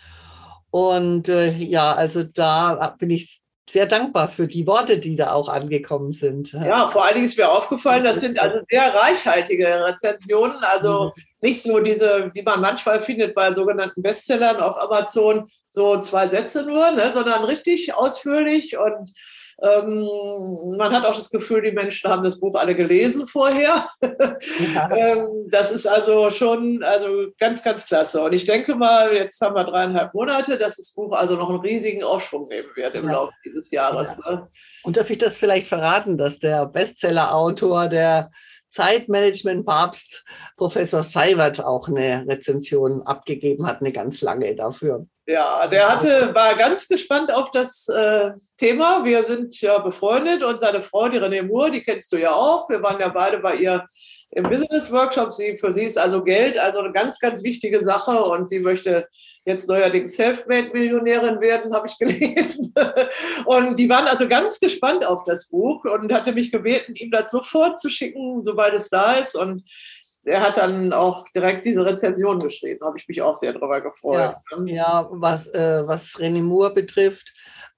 [0.72, 5.50] Und äh, ja, also da bin ich sehr dankbar für die Worte, die da auch
[5.50, 6.54] angekommen sind.
[6.54, 11.14] Ja, vor allen Dingen ist mir aufgefallen, das, das sind also sehr reichhaltige Rezensionen, also
[11.16, 11.24] mhm.
[11.42, 16.64] nicht so diese, wie man manchmal findet bei sogenannten Bestsellern auf Amazon, so zwei Sätze
[16.64, 19.12] nur, ne, sondern richtig ausführlich und
[19.62, 23.86] ähm, man hat auch das Gefühl, die Menschen haben das Buch alle gelesen vorher.
[24.74, 24.90] Ja.
[24.96, 28.22] ähm, das ist also schon also ganz, ganz klasse.
[28.22, 31.60] Und ich denke mal, jetzt haben wir dreieinhalb Monate, dass das Buch also noch einen
[31.60, 33.14] riesigen Aufschwung nehmen wird im ja.
[33.14, 34.18] Laufe dieses Jahres.
[34.26, 34.32] Ja.
[34.32, 34.48] Ne?
[34.84, 38.32] Und darf ich das vielleicht verraten, dass der Bestseller-Autor der
[38.70, 40.26] Zeitmanagement-Papst
[40.58, 45.08] Professor Seiwert auch eine Rezension abgegeben hat, eine ganz lange dafür.
[45.28, 49.04] Ja, der hatte, war ganz gespannt auf das äh, Thema.
[49.04, 52.70] Wir sind ja befreundet und seine Frau, die René Moore, die kennst du ja auch.
[52.70, 53.84] Wir waren ja beide bei ihr
[54.36, 55.34] im Business Workshop.
[55.34, 59.08] Sie, für sie ist also Geld also eine ganz, ganz wichtige Sache und sie möchte
[59.46, 62.72] jetzt neuerdings Selfmade-Millionärin werden, habe ich gelesen.
[63.46, 67.32] Und die waren also ganz gespannt auf das Buch und hatte mich gebeten, ihm das
[67.32, 69.36] sofort zu schicken, sobald es da ist.
[69.36, 69.64] Und
[70.26, 72.86] er hat dann auch direkt diese Rezension geschrieben.
[72.86, 74.36] Habe ich mich auch sehr darüber gefreut.
[74.52, 77.34] Ja, ja was, äh, was René Moore betrifft,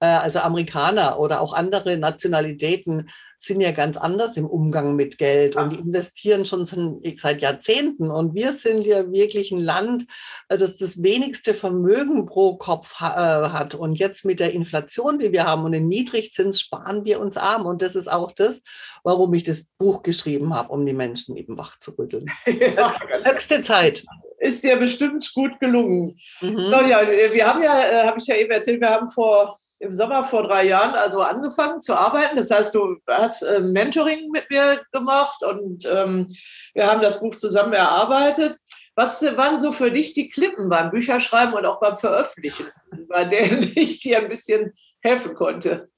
[0.06, 5.72] also Amerikaner oder auch andere Nationalitäten sind ja ganz anders im Umgang mit Geld und
[5.72, 8.10] die investieren schon seit Jahrzehnten.
[8.10, 10.06] Und wir sind ja wirklich ein Land,
[10.50, 13.76] äh, das das wenigste Vermögen pro Kopf hat.
[13.76, 17.66] Und jetzt mit der Inflation, die wir haben und den Niedrigzins, sparen wir uns arm.
[17.66, 18.64] Und das ist auch das,
[19.04, 22.26] warum ich das Buch geschrieben habe, um die Menschen eben wach zu rütteln.
[22.78, 22.92] Ja,
[23.24, 24.04] höchste Zeit
[24.40, 26.16] ist dir bestimmt gut gelungen.
[26.42, 26.58] Mhm.
[26.58, 29.92] So, ja, wir haben ja, äh, habe ich ja eben erzählt, wir haben vor im
[29.92, 32.38] Sommer vor drei Jahren also angefangen zu arbeiten.
[32.38, 36.28] Das heißt, du hast äh, Mentoring mit mir gemacht und ähm,
[36.74, 38.58] wir haben das Buch zusammen erarbeitet.
[38.96, 42.66] Was waren so für dich die Klippen beim Bücherschreiben und auch beim Veröffentlichen,
[43.08, 45.90] bei denen ich dir ein bisschen helfen konnte?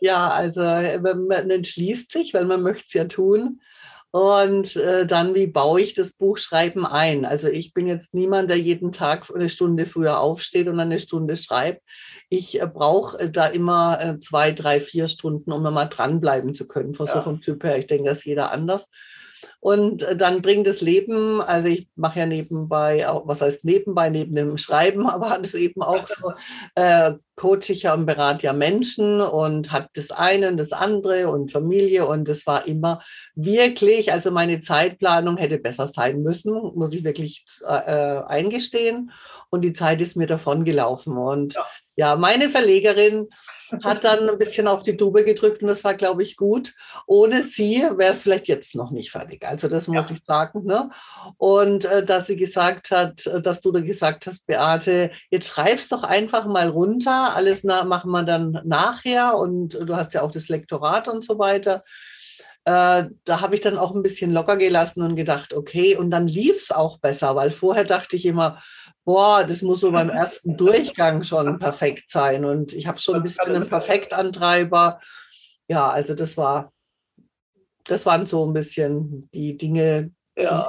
[0.00, 3.60] Ja, also äh, man entschließt sich, weil man möchte es ja tun.
[4.10, 7.26] Und äh, dann, wie baue ich das Buchschreiben ein?
[7.26, 11.36] Also ich bin jetzt niemand, der jeden Tag eine Stunde früher aufsteht und eine Stunde
[11.36, 11.82] schreibt.
[12.30, 16.66] Ich äh, brauche äh, da immer äh, zwei, drei, vier Stunden, um nochmal dranbleiben zu
[16.66, 16.94] können.
[16.98, 17.06] Ja.
[17.06, 18.86] So vom Typ her, ich denke, das ist jeder anders.
[19.60, 24.08] Und äh, dann bringt das Leben, also ich mache ja nebenbei, auch, was heißt nebenbei,
[24.08, 26.32] neben dem Schreiben, aber hat es eben auch so,
[26.76, 31.28] äh, coache ich ja und berate ja Menschen und hat das eine und das andere
[31.28, 33.00] und Familie und es war immer
[33.34, 39.12] wirklich, also meine Zeitplanung hätte besser sein müssen, muss ich wirklich äh, eingestehen.
[39.50, 41.16] Und die Zeit ist mir davon gelaufen.
[41.16, 41.66] Und ja.
[41.96, 43.28] ja, meine Verlegerin
[43.82, 46.74] hat dann ein bisschen auf die Tube gedrückt und das war, glaube ich, gut.
[47.06, 49.46] Ohne sie wäre es vielleicht jetzt noch nicht fertig.
[49.46, 50.16] Also das muss ja.
[50.16, 50.64] ich sagen.
[50.64, 50.90] Ne?
[51.38, 55.92] Und äh, dass sie gesagt hat, äh, dass du da gesagt hast, Beate, jetzt schreibst
[55.92, 60.48] doch einfach mal runter alles machen wir dann nachher und du hast ja auch das
[60.48, 61.84] Lektorat und so weiter.
[62.64, 66.26] Äh, da habe ich dann auch ein bisschen locker gelassen und gedacht, okay, und dann
[66.26, 68.62] lief es auch besser, weil vorher dachte ich immer,
[69.04, 72.44] boah, das muss so beim ersten Durchgang schon perfekt sein.
[72.44, 75.00] Und ich habe schon ein bisschen einen Perfektantreiber.
[75.66, 76.72] Ja, also das war,
[77.84, 80.68] das waren so ein bisschen die Dinge, Ja.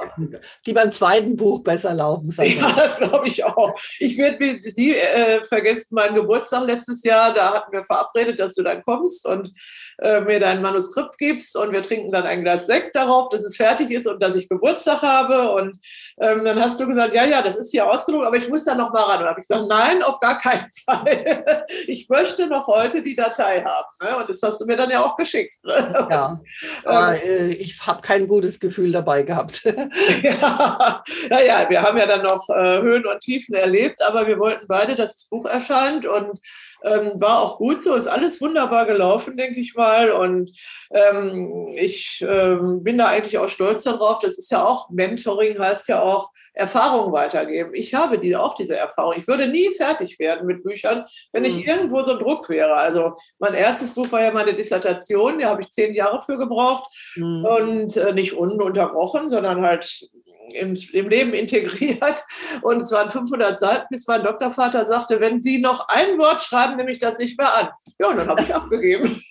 [0.66, 2.34] Die beim zweiten Buch besser laufen.
[2.42, 3.74] Ja, das glaube ich auch.
[3.98, 7.32] Ich werde Sie äh, vergessen meinen Geburtstag letztes Jahr.
[7.32, 9.50] Da hatten wir verabredet, dass du dann kommst und
[9.98, 13.56] äh, mir dein Manuskript gibst und wir trinken dann ein Glas Sekt darauf, dass es
[13.56, 15.52] fertig ist und dass ich Geburtstag habe.
[15.52, 15.78] Und
[16.20, 18.74] ähm, dann hast du gesagt, ja, ja, das ist hier ausgedruckt, aber ich muss da
[18.74, 19.22] noch mal ran.
[19.22, 21.64] Und habe ich gesagt, nein, auf gar keinen Fall.
[21.86, 23.88] ich möchte noch heute die Datei haben.
[24.02, 24.16] Ne?
[24.16, 25.58] Und das hast du mir dann ja auch geschickt.
[25.62, 26.06] Ne?
[26.10, 26.40] Ja,
[26.84, 29.59] aber äh, ich habe kein gutes Gefühl dabei gehabt.
[30.22, 34.66] ja, ja, wir haben ja dann noch äh, Höhen und Tiefen erlebt, aber wir wollten
[34.66, 36.38] beide, dass das Buch erscheint und
[36.84, 40.10] ähm, war auch gut so, ist alles wunderbar gelaufen, denke ich mal.
[40.10, 40.50] Und
[40.92, 44.18] ähm, ich ähm, bin da eigentlich auch stolz darauf.
[44.20, 47.70] Das ist ja auch Mentoring, heißt ja auch Erfahrung weitergeben.
[47.74, 49.14] Ich habe die, auch diese Erfahrung.
[49.16, 51.62] Ich würde nie fertig werden mit Büchern, wenn ich mhm.
[51.62, 52.74] irgendwo so Druck wäre.
[52.74, 56.90] Also mein erstes Buch war ja meine Dissertation, da habe ich zehn Jahre für gebraucht
[57.16, 57.44] mhm.
[57.44, 60.10] und äh, nicht ununterbrochen, sondern halt
[60.52, 62.24] im, im Leben integriert.
[62.62, 66.76] Und es waren 500 Seiten, bis mein Doktorvater sagte, wenn Sie noch ein Wort schreiben,
[66.76, 67.68] nehme ich das nicht mehr an.
[67.98, 69.20] Ja, und dann habe ich abgegeben.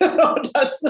[0.52, 0.80] Das,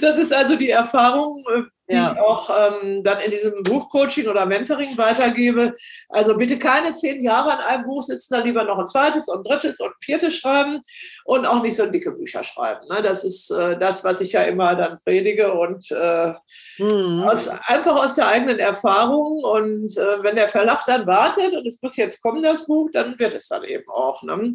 [0.00, 2.12] das ist also die Erfahrung, äh, die ja.
[2.12, 5.74] ich auch ähm, dann in diesem Buchcoaching oder Mentoring weitergebe.
[6.08, 9.38] Also bitte keine zehn Jahre an einem Buch sitzen, dann lieber noch ein zweites und
[9.38, 10.80] ein drittes und ein viertes schreiben
[11.24, 12.86] und auch nicht so dicke Bücher schreiben.
[12.88, 13.02] Ne?
[13.02, 16.32] Das ist äh, das, was ich ja immer dann predige und äh,
[16.78, 17.24] mhm.
[17.28, 19.44] aus, einfach aus der eigenen Erfahrung.
[19.44, 23.18] Und äh, wenn der Verlag dann wartet und es muss jetzt kommen, das Buch, dann
[23.18, 24.22] wird es dann eben auch.
[24.22, 24.54] Ne?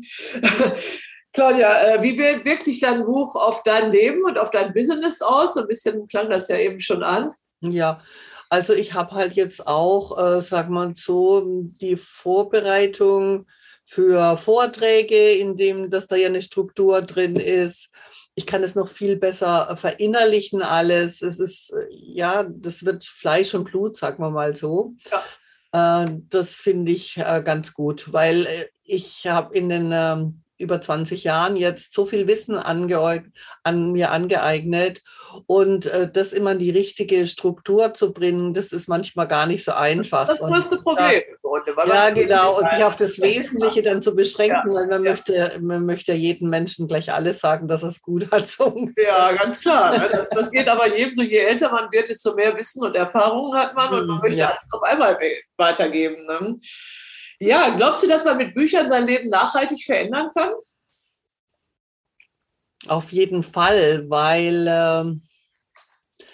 [1.34, 5.54] Claudia, äh, wie wirkt sich dein Buch auf dein Leben und auf dein Business aus?
[5.54, 7.32] So ein bisschen klang das ja eben schon an.
[7.62, 8.00] Ja,
[8.50, 11.42] also ich habe halt jetzt auch, äh, sag mal so,
[11.80, 13.48] die Vorbereitung
[13.86, 17.92] für Vorträge, in dem, dass da ja eine Struktur drin ist.
[18.36, 21.22] Ich kann es noch viel besser verinnerlichen alles.
[21.22, 24.96] Es ist, äh, ja, das wird Fleisch und Blut, sagen wir mal so.
[25.72, 26.04] Ja.
[26.04, 28.46] Äh, das finde ich ganz gut, weil
[28.84, 32.86] ich habe in den ähm, über 20 Jahren jetzt so viel Wissen an
[33.92, 35.02] mir angeeignet.
[35.48, 39.64] Und äh, das immer in die richtige Struktur zu bringen, das ist manchmal gar nicht
[39.64, 40.28] so einfach.
[40.28, 41.22] Das, das größte Problem.
[41.78, 42.60] Ja, ja genau.
[42.60, 45.12] Und sich auf das Wesentliche dann zu beschränken, ja, weil man, ja.
[45.12, 48.48] möchte, man möchte jedem Menschen gleich alles sagen, dass er es gut hat.
[48.48, 49.98] So ja, ganz klar.
[49.98, 50.10] Ne?
[50.12, 53.58] Das, das, geht aber jedem so, je älter man wird, desto mehr Wissen und Erfahrungen
[53.58, 55.18] hat man und man hm, möchte alles auf einmal
[55.58, 56.26] weitergeben.
[56.26, 56.56] Ne?
[57.42, 60.52] Ja, glaubst du, dass man mit Büchern sein Leben nachhaltig verändern kann?
[62.88, 66.26] Auf jeden Fall, weil, äh,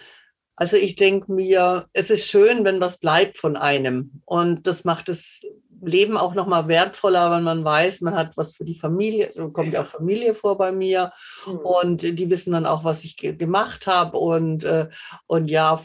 [0.58, 4.22] also ich denke mir, es ist schön, wenn was bleibt von einem.
[4.26, 5.44] Und das macht das
[5.82, 9.84] Leben auch nochmal wertvoller, wenn man weiß, man hat was für die Familie, kommt ja
[9.84, 11.14] auch Familie vor bei mir
[11.46, 11.58] mhm.
[11.60, 14.90] und die wissen dann auch, was ich gemacht habe und, äh,
[15.28, 15.80] und ja,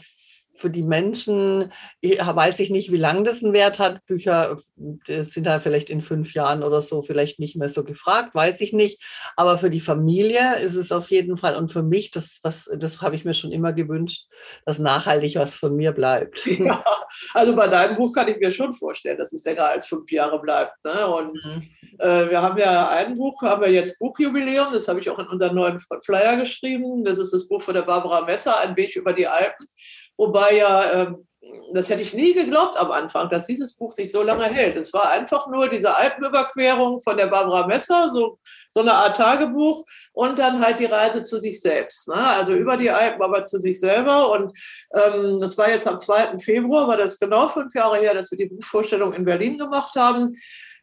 [0.63, 3.99] für die Menschen, weiß ich nicht, wie lange das einen Wert hat.
[4.05, 4.57] Bücher
[5.05, 8.71] sind da vielleicht in fünf Jahren oder so vielleicht nicht mehr so gefragt, weiß ich
[8.71, 9.03] nicht.
[9.35, 13.01] Aber für die Familie ist es auf jeden Fall und für mich, das, was, das
[13.01, 14.27] habe ich mir schon immer gewünscht,
[14.65, 16.47] dass nachhaltig was von mir bleibt.
[16.63, 16.83] Ja,
[17.33, 20.39] also bei deinem Buch kann ich mir schon vorstellen, dass es länger als fünf Jahre
[20.39, 20.73] bleibt.
[20.85, 21.05] Ne?
[21.07, 21.69] Und mhm.
[21.99, 25.27] äh, wir haben ja ein Buch, haben wir jetzt Buchjubiläum, das habe ich auch in
[25.27, 27.03] unseren neuen Flyer geschrieben.
[27.03, 29.67] Das ist das Buch von der Barbara Messer, Ein Weg über die Alpen.
[30.17, 31.27] Wobei ja, ähm,
[31.73, 34.77] das hätte ich nie geglaubt am Anfang, dass dieses Buch sich so lange hält.
[34.77, 38.39] Es war einfach nur diese Alpenüberquerung von der Barbara Messer, so,
[38.73, 42.07] so eine Art Tagebuch und dann halt die Reise zu sich selbst.
[42.07, 42.15] Ne?
[42.15, 44.31] Also über die Alpen, aber zu sich selber.
[44.31, 44.57] Und
[44.93, 46.39] ähm, das war jetzt am 2.
[46.39, 50.33] Februar, war das genau fünf Jahre her, dass wir die Buchvorstellung in Berlin gemacht haben.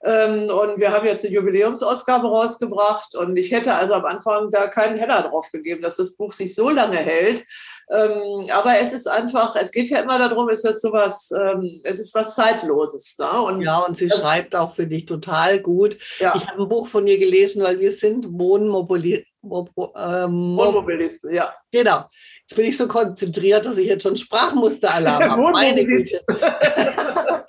[0.03, 3.14] Ähm, und wir haben jetzt eine Jubiläumsausgabe rausgebracht.
[3.14, 6.55] Und ich hätte also am Anfang da keinen Heller drauf gegeben, dass das Buch sich
[6.55, 7.44] so lange hält.
[7.90, 11.98] Ähm, aber es ist einfach, es geht ja immer darum, ist das sowas, ähm, es
[11.98, 13.16] ist was Zeitloses.
[13.18, 13.42] Ne?
[13.42, 15.98] Und, ja, und sie schreibt auch für dich total gut.
[16.18, 16.33] Ja.
[16.37, 19.40] Ich habe ein Buch von ihr gelesen, weil wir sind Wohnmobilisten.
[19.42, 21.52] Ähm, Wohnmobilisten, ja.
[21.72, 22.04] Genau.
[22.40, 25.42] Jetzt bin ich so konzentriert, dass ich jetzt schon Sprachmusteralarm habe.
[25.52, 26.20] Meine Güte.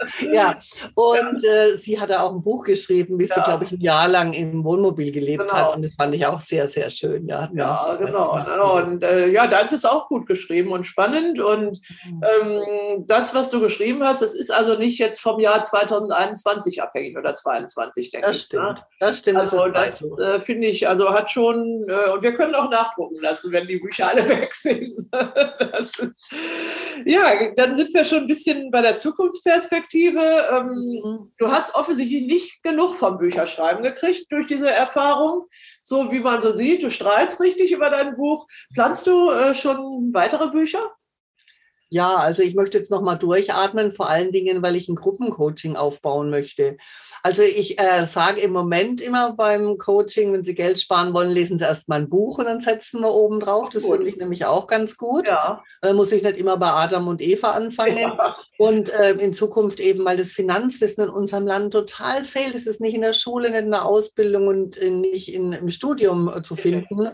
[0.32, 0.58] ja,
[0.96, 3.36] und äh, sie hatte auch ein Buch geschrieben, wie ja.
[3.36, 5.54] sie, glaube ich, ein Jahr lang im Wohnmobil gelebt genau.
[5.54, 5.76] hat.
[5.76, 7.28] Und das fand ich auch sehr, sehr schön.
[7.28, 8.34] Ja, ja genau.
[8.44, 8.78] genau.
[8.78, 11.40] Und äh, ja, da ist auch gut geschrieben und spannend.
[11.40, 12.22] Und mhm.
[12.24, 17.18] ähm, das, was du geschrieben hast, das ist also nicht jetzt vom Jahr 2021 abhängig
[17.18, 18.44] oder 2022, denke das ich.
[18.44, 18.64] Stimmt.
[18.64, 18.76] Ne?
[19.00, 19.38] Das stimmt.
[19.38, 23.22] Also das, das äh, finde ich, also hat schon, äh, und wir können auch nachdrucken
[23.22, 25.10] lassen, wenn die Bücher alle weg sind.
[25.80, 26.34] ist,
[27.06, 30.20] ja, dann sind wir schon ein bisschen bei der Zukunftsperspektive.
[30.52, 31.32] Ähm, mhm.
[31.38, 35.48] Du hast offensichtlich nicht genug vom Bücherschreiben gekriegt durch diese Erfahrung.
[35.84, 38.48] So wie man so sieht, du strahlst richtig über dein Buch.
[38.74, 40.92] Planst du äh, schon weitere Bücher?
[41.94, 46.30] Ja, also ich möchte jetzt nochmal durchatmen, vor allen Dingen, weil ich ein Gruppencoaching aufbauen
[46.30, 46.78] möchte.
[47.22, 51.58] Also ich äh, sage im Moment immer beim Coaching, wenn Sie Geld sparen wollen, lesen
[51.58, 53.68] Sie erst mal ein Buch und dann setzen wir oben drauf.
[53.70, 55.28] Das finde ich nämlich auch ganz gut.
[55.28, 55.66] Ja.
[55.82, 57.98] Dann muss ich nicht immer bei Adam und Eva anfangen.
[57.98, 58.38] Ja.
[58.58, 62.56] Und äh, in Zukunft eben, weil das Finanzwissen in unserem Land total fehlt.
[62.56, 66.32] Es ist nicht in der Schule, nicht in der Ausbildung und nicht in, im Studium
[66.34, 67.10] äh, zu finden.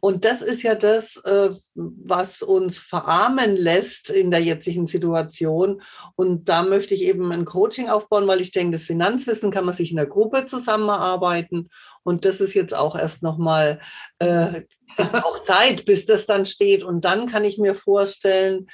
[0.00, 5.82] Und das ist ja das, äh, was uns verarmen lässt in der jetzigen Situation.
[6.14, 9.74] Und da möchte ich eben ein Coaching aufbauen, weil ich denke, das Finanzwissen kann man
[9.74, 11.68] sich in der Gruppe zusammenarbeiten.
[12.02, 13.80] Und das ist jetzt auch erst nochmal,
[14.18, 14.62] äh,
[14.96, 16.82] das braucht Zeit, bis das dann steht.
[16.82, 18.68] Und dann kann ich mir vorstellen,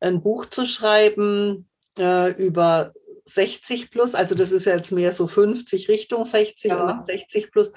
[0.00, 2.92] ein Buch zu schreiben äh, über
[3.24, 6.90] 60 plus, also das ist jetzt mehr so 50 Richtung 60 ja.
[6.90, 7.72] und 60 plus,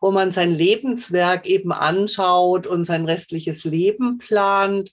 [0.00, 4.92] wo man sein Lebenswerk eben anschaut und sein restliches Leben plant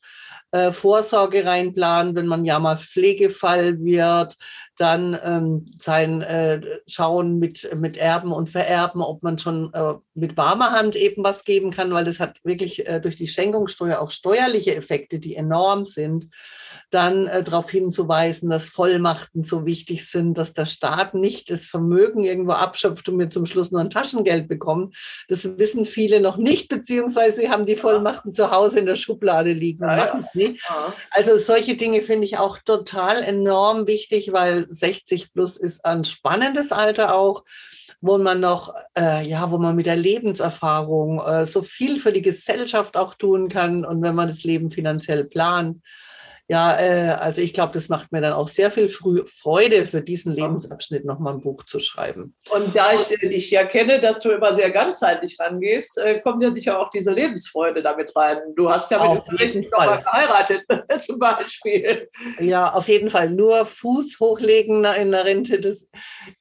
[0.52, 4.38] äh, Vorsorge reinplanen, wenn man ja mal Pflegefall wird,
[4.78, 10.36] dann ähm, sein äh, Schauen mit, mit Erben und Vererben, ob man schon äh, mit
[10.36, 14.12] warmer Hand eben was geben kann, weil das hat wirklich äh, durch die Schenkungssteuer auch
[14.12, 16.30] steuerliche Effekte, die enorm sind.
[16.92, 22.24] Dann äh, darauf hinzuweisen, dass Vollmachten so wichtig sind, dass der Staat nicht das Vermögen
[22.24, 24.96] irgendwo abschöpft und mir zum Schluss nur ein Taschengeld bekommt.
[25.30, 29.52] Das wissen viele noch nicht, beziehungsweise sie haben die Vollmachten zu Hause in der Schublade
[29.52, 30.62] liegen und machen es nicht.
[31.12, 36.71] Also solche Dinge finde ich auch total enorm wichtig, weil 60 plus ist ein spannendes
[36.71, 37.43] Alter auch,
[38.01, 42.21] wo man noch, äh, ja, wo man mit der Lebenserfahrung äh, so viel für die
[42.21, 45.82] Gesellschaft auch tun kann und wenn man das Leben finanziell plant
[46.48, 50.32] ja, äh, also ich glaube, das macht mir dann auch sehr viel Freude, für diesen
[50.32, 52.36] Lebensabschnitt nochmal ein Buch zu schreiben.
[52.52, 56.44] Und da ich äh, dich ja kenne, dass du immer sehr ganzheitlich rangehst, äh, kommt
[56.44, 58.38] ja sicher auch diese Lebensfreude damit rein.
[58.56, 60.62] Du hast ja mit jeden Fall geheiratet,
[61.04, 62.10] zum Beispiel.
[62.40, 63.32] Ja, auf jeden Fall.
[63.32, 65.90] Nur Fuß hochlegen in der Rente, das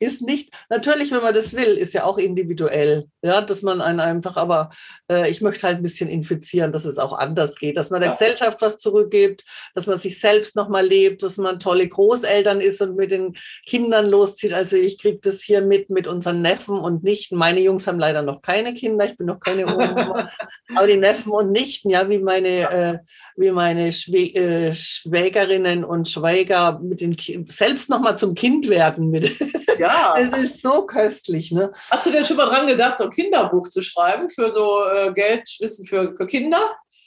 [0.01, 3.07] ist nicht, natürlich, wenn man das will, ist ja auch individuell.
[3.23, 4.69] Ja, dass man einen einfach, aber
[5.11, 8.09] äh, ich möchte halt ein bisschen infizieren, dass es auch anders geht, dass man der
[8.09, 8.13] ja.
[8.13, 12.83] Gesellschaft was zurückgibt, dass man man sich selbst nochmal lebt, dass man tolle Großeltern ist
[12.83, 14.53] und mit den Kindern loszieht.
[14.53, 17.37] Also ich kriege das hier mit mit unseren Neffen und Nichten.
[17.37, 20.29] Meine Jungs haben leider noch keine Kinder, ich bin noch keine Oma,
[20.77, 22.99] aber die Neffen und Nichten, ja, wie meine, äh,
[23.37, 29.11] wie meine Schwä äh, Schwägerinnen und Schwäger mit den Ki selbst nochmal zum Kind werden.
[29.11, 29.31] Mit.
[29.77, 30.15] Ja.
[30.17, 31.51] Es ist so köstlich.
[31.51, 31.73] Ne?
[31.91, 35.13] Hast du denn schon mal dran gedacht, so ein Kinderbuch zu schreiben für so äh,
[35.13, 36.61] Geldwissen für, für Kinder?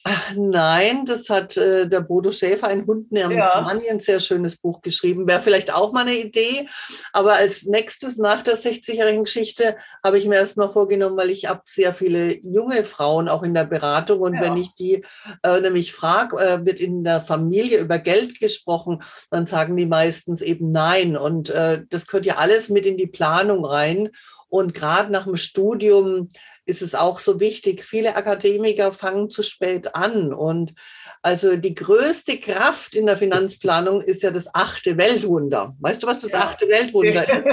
[0.09, 3.59] Ach, nein, das hat äh, der Bodo Schäfer, ein Hund namens ja.
[3.59, 5.27] Manni, ein sehr schönes Buch geschrieben.
[5.27, 6.65] Wäre vielleicht auch mal eine Idee.
[7.11, 11.47] Aber als nächstes nach der 60-jährigen Geschichte habe ich mir erst mal vorgenommen, weil ich
[11.47, 14.21] habe sehr viele junge Frauen auch in der Beratung.
[14.21, 14.41] Und ja.
[14.41, 15.03] wenn ich die
[15.43, 20.41] äh, nämlich frage, äh, wird in der Familie über Geld gesprochen, dann sagen die meistens
[20.41, 21.17] eben nein.
[21.17, 24.09] Und äh, das gehört ja alles mit in die Planung rein.
[24.47, 26.29] Und gerade nach dem Studium
[26.67, 27.83] ist es auch so wichtig.
[27.83, 30.33] Viele Akademiker fangen zu spät an.
[30.33, 30.73] Und
[31.21, 35.75] also die größte Kraft in der Finanzplanung ist ja das achte Weltwunder.
[35.79, 36.39] Weißt du, was das ja.
[36.39, 37.47] achte Weltwunder ist?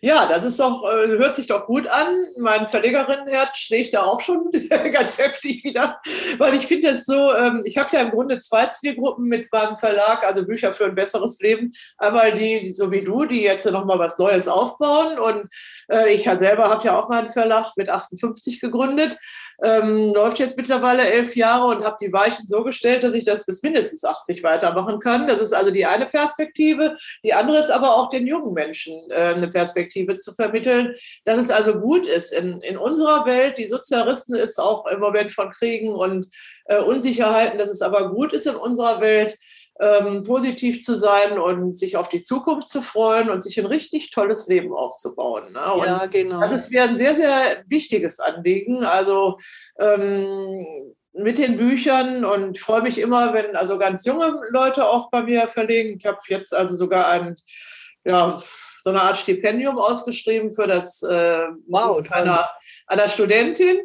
[0.04, 2.14] Ja, das ist doch, äh, hört sich doch gut an.
[2.36, 4.50] Mein Verlegerinnenherz schlägt da auch schon
[4.92, 5.98] ganz heftig wieder,
[6.36, 9.78] weil ich finde es so, ähm, ich habe ja im Grunde zwei Zielgruppen mit meinem
[9.78, 11.70] Verlag, also Bücher für ein besseres Leben.
[11.96, 15.48] Einmal die, so wie du, die jetzt nochmal was Neues aufbauen und
[15.90, 19.16] äh, ich selber habe ja auch meinen Verlag mit 58 gegründet
[19.62, 23.46] ähm, läuft jetzt mittlerweile elf Jahre und habe die Weichen so gestellt, dass ich das
[23.46, 25.26] bis mindestens 80 weitermachen kann.
[25.26, 26.94] Das ist also die eine Perspektive.
[27.22, 31.50] Die andere ist aber auch den jungen Menschen äh, eine Perspektive zu vermitteln, dass es
[31.50, 35.94] also gut ist in, in unserer Welt, die Sozialisten ist auch im Moment von Kriegen
[35.94, 36.26] und
[36.66, 39.36] äh, Unsicherheiten, dass es aber gut ist in unserer Welt,
[39.80, 44.10] ähm, positiv zu sein und sich auf die Zukunft zu freuen und sich ein richtig
[44.10, 45.52] tolles Leben aufzubauen.
[45.52, 45.60] Ne?
[45.84, 46.40] ja, genau.
[46.40, 48.84] Das ist mir ein sehr, sehr wichtiges Anliegen.
[48.84, 49.38] Also
[49.78, 50.64] ähm,
[51.12, 55.48] mit den Büchern und freue mich immer, wenn also ganz junge Leute auch bei mir
[55.48, 55.96] verlegen.
[55.98, 57.36] Ich habe jetzt also sogar ein,
[58.04, 58.42] ja,
[58.82, 62.50] so eine Art Stipendium ausgeschrieben für das äh, wow, einer,
[62.86, 63.80] einer Studentin.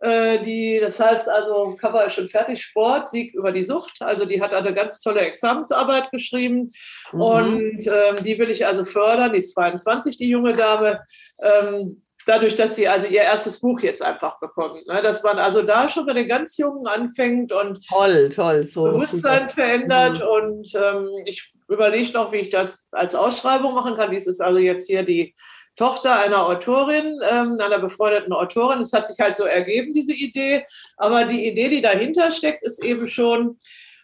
[0.00, 4.00] Äh, die, das heißt also, Cover ist schon fertig, Sport, Sieg über die Sucht.
[4.00, 6.68] Also die hat eine ganz tolle Examensarbeit geschrieben
[7.12, 7.20] mhm.
[7.20, 9.32] und ähm, die will ich also fördern.
[9.32, 11.02] Die ist 22, die junge Dame.
[11.42, 14.86] Ähm, dadurch, dass sie also ihr erstes Buch jetzt einfach bekommt.
[14.86, 15.02] Ne?
[15.02, 19.48] Dass man also da schon bei den ganz Jungen anfängt und toll, toll, so Bewusstsein
[19.48, 19.54] super.
[19.54, 20.20] verändert.
[20.20, 20.26] Mhm.
[20.26, 24.10] Und ähm, ich überlege noch, wie ich das als Ausschreibung machen kann.
[24.10, 25.34] Dies ist also jetzt hier die
[25.80, 28.82] Tochter einer Autorin, ähm, einer befreundeten Autorin.
[28.82, 30.62] Es hat sich halt so ergeben, diese Idee.
[30.98, 33.56] Aber die Idee, die dahinter steckt, ist eben schon,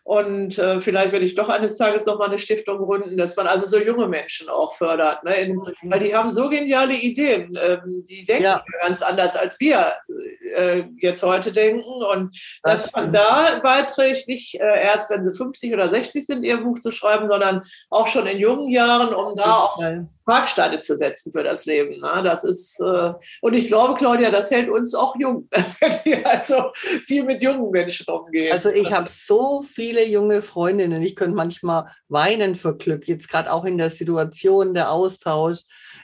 [0.03, 3.67] und äh, vielleicht werde ich doch eines Tages nochmal eine Stiftung gründen, dass man also
[3.67, 5.23] so junge Menschen auch fördert.
[5.25, 5.35] Ne?
[5.35, 7.59] In, weil die haben so geniale Ideen.
[7.61, 8.65] Ähm, die denken ja.
[8.81, 9.93] ganz anders, als wir
[10.55, 11.91] äh, jetzt heute denken.
[11.91, 16.43] Und das dass man da beiträgt, nicht äh, erst, wenn sie 50 oder 60 sind,
[16.43, 17.61] ihr Buch zu schreiben, sondern
[17.91, 19.79] auch schon in jungen Jahren, um da auch
[20.27, 22.01] Marksteine zu setzen für das Leben.
[22.01, 22.23] Ne?
[22.25, 25.49] Das ist, äh, und ich glaube, Claudia, das hält uns auch jung,
[25.81, 26.71] wenn wir also
[27.05, 28.53] viel mit jungen Menschen umgehen.
[28.53, 33.53] Also ich habe so viele junge Freundinnen, ich könnte manchmal weinen vor Glück, jetzt gerade
[33.53, 35.61] auch in der Situation, der Austausch.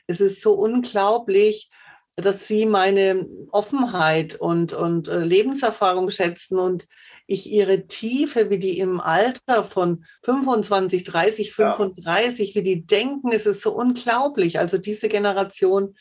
[0.06, 1.70] Es ist so unglaublich,
[2.16, 6.86] dass sie meine Offenheit und, und äh, Lebenserfahrung schätzen und
[7.26, 12.54] ich ihre Tiefe, wie die im Alter von 25, 30, 35, ja.
[12.54, 14.58] wie die denken, es ist so unglaublich.
[14.58, 15.94] Also diese Generation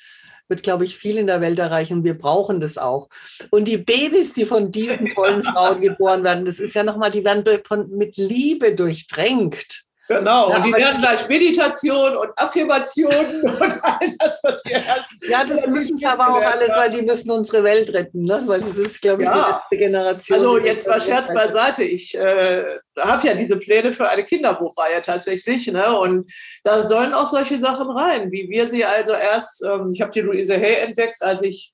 [0.52, 2.04] wird, glaube ich, viel in der Welt erreichen.
[2.04, 3.08] Wir brauchen das auch.
[3.52, 7.24] Und die Babys, die von diesen tollen Frauen geboren werden, das ist ja nochmal, die
[7.24, 9.86] werden von, mit Liebe durchdrängt.
[10.18, 15.10] Genau, ja, und die werden gleich Meditation und Affirmationen und all das, was wir erst.
[15.22, 18.44] Ja, das müssen sie aber auch alles, weil die müssen unsere Welt retten, ne?
[18.46, 19.34] weil das ist, glaube ich, ja.
[19.34, 20.38] die letzte Generation.
[20.38, 21.84] Also jetzt mal Scherz beiseite.
[21.86, 22.66] Ich äh,
[23.00, 25.68] habe ja diese Pläne für eine Kinderbuchreihe tatsächlich.
[25.68, 25.98] Ne?
[25.98, 26.30] Und
[26.66, 30.22] da sollen auch solche Sachen rein, wie wir sie also erst, ähm, ich habe die
[30.22, 31.74] Luise Hay entdeckt, als ich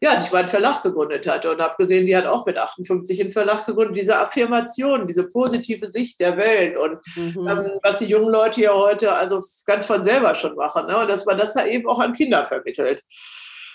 [0.00, 3.20] ja, als ich meinen Verlag gegründet hatte und habe gesehen, die hat auch mit 58
[3.20, 3.96] einen Verlag gegründet.
[3.96, 7.48] Diese Affirmation, diese positive Sicht der Welt und mhm.
[7.48, 10.86] ähm, was die jungen Leute ja heute also ganz von selber schon machen.
[10.86, 10.98] Ne?
[10.98, 13.02] Und dass man das da eben auch an Kinder vermittelt.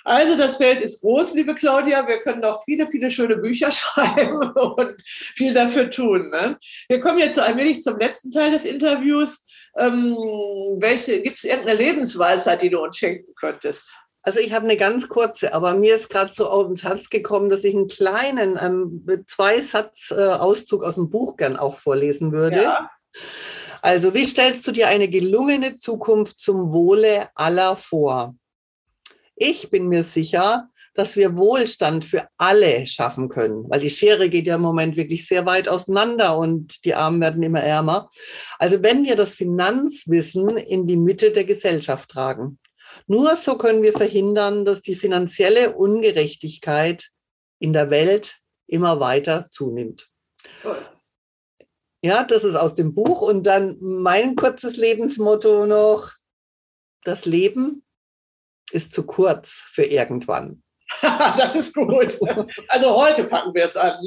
[0.05, 2.05] Also das Feld ist groß, liebe Claudia.
[2.07, 6.29] Wir können noch viele, viele schöne Bücher schreiben und viel dafür tun.
[6.29, 6.57] Ne?
[6.89, 9.45] Wir kommen jetzt so allmählich zum letzten Teil des Interviews.
[9.77, 10.15] Ähm,
[10.79, 13.93] welche gibt es irgendeine Lebensweisheit, die du uns schenken könntest?
[14.23, 17.49] Also ich habe eine ganz kurze, aber mir ist gerade so auf den Satz gekommen,
[17.49, 22.63] dass ich einen kleinen ähm, zwei Satz äh, aus dem Buch gern auch vorlesen würde.
[22.63, 22.89] Ja.
[23.81, 28.33] Also wie stellst du dir eine gelungene Zukunft zum Wohle aller vor?
[29.35, 34.45] Ich bin mir sicher, dass wir Wohlstand für alle schaffen können, weil die Schere geht
[34.45, 38.09] ja im Moment wirklich sehr weit auseinander und die Armen werden immer ärmer.
[38.59, 42.59] Also wenn wir das Finanzwissen in die Mitte der Gesellschaft tragen.
[43.07, 47.09] Nur so können wir verhindern, dass die finanzielle Ungerechtigkeit
[47.59, 50.09] in der Welt immer weiter zunimmt.
[52.01, 53.21] Ja, das ist aus dem Buch.
[53.21, 56.11] Und dann mein kurzes Lebensmotto noch.
[57.03, 57.83] Das Leben
[58.71, 60.63] ist zu kurz für irgendwann.
[61.01, 62.17] das ist gut.
[62.67, 63.97] Also heute packen wir es an.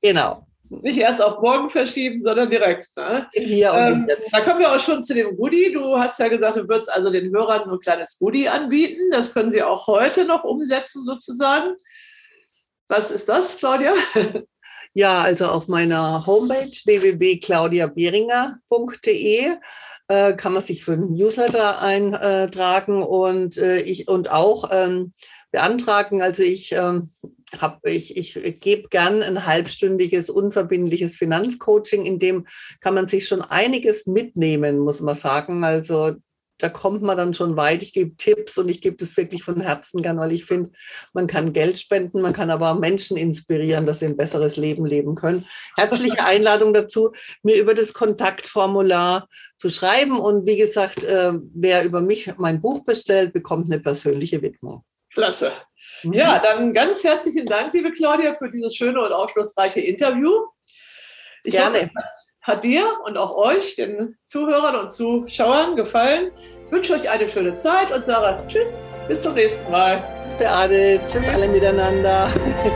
[0.00, 0.46] Genau
[0.82, 2.90] nicht erst auf morgen verschieben, sondern direkt.
[2.96, 3.26] Ne?
[3.32, 4.08] Hier ähm.
[4.32, 5.72] Da kommen wir auch schon zu dem Goodie.
[5.72, 9.10] Du hast ja gesagt, du würdest also den Hörern so ein kleines Goodie anbieten.
[9.10, 11.74] Das können sie auch heute noch umsetzen, sozusagen.
[12.88, 13.94] Was ist das, Claudia?
[14.96, 19.56] Ja, also auf meiner Homepage www.claudiaberinger.de
[20.06, 25.12] äh, kann man sich für einen Newsletter eintragen und äh, ich und auch ähm,
[25.50, 26.22] beantragen.
[26.22, 27.10] Also ich ähm,
[27.60, 32.46] hab, ich, ich gebe gern ein halbstündiges, unverbindliches Finanzcoaching, in dem
[32.80, 35.64] kann man sich schon einiges mitnehmen, muss man sagen.
[35.64, 36.16] Also
[36.58, 37.82] da kommt man dann schon weit.
[37.82, 40.70] Ich gebe Tipps und ich gebe das wirklich von Herzen gern, weil ich finde,
[41.12, 45.14] man kann Geld spenden, man kann aber Menschen inspirieren, dass sie ein besseres Leben leben
[45.14, 45.44] können.
[45.76, 49.28] Herzliche Einladung dazu, mir über das Kontaktformular
[49.58, 50.18] zu schreiben.
[50.18, 54.84] Und wie gesagt, äh, wer über mich mein Buch bestellt, bekommt eine persönliche Widmung.
[55.12, 55.52] Klasse.
[56.02, 56.12] Mhm.
[56.12, 60.32] Ja, dann ganz herzlichen Dank, liebe Claudia, für dieses schöne und aufschlussreiche Interview.
[61.42, 61.82] Ich Gerne.
[61.82, 61.90] Hoffe,
[62.42, 66.30] hat dir und auch euch, den Zuhörern und Zuschauern, gefallen.
[66.66, 70.04] Ich wünsche euch eine schöne Zeit und sage Tschüss, bis zum nächsten Mal.
[70.38, 72.28] Beate, tschüss alle miteinander.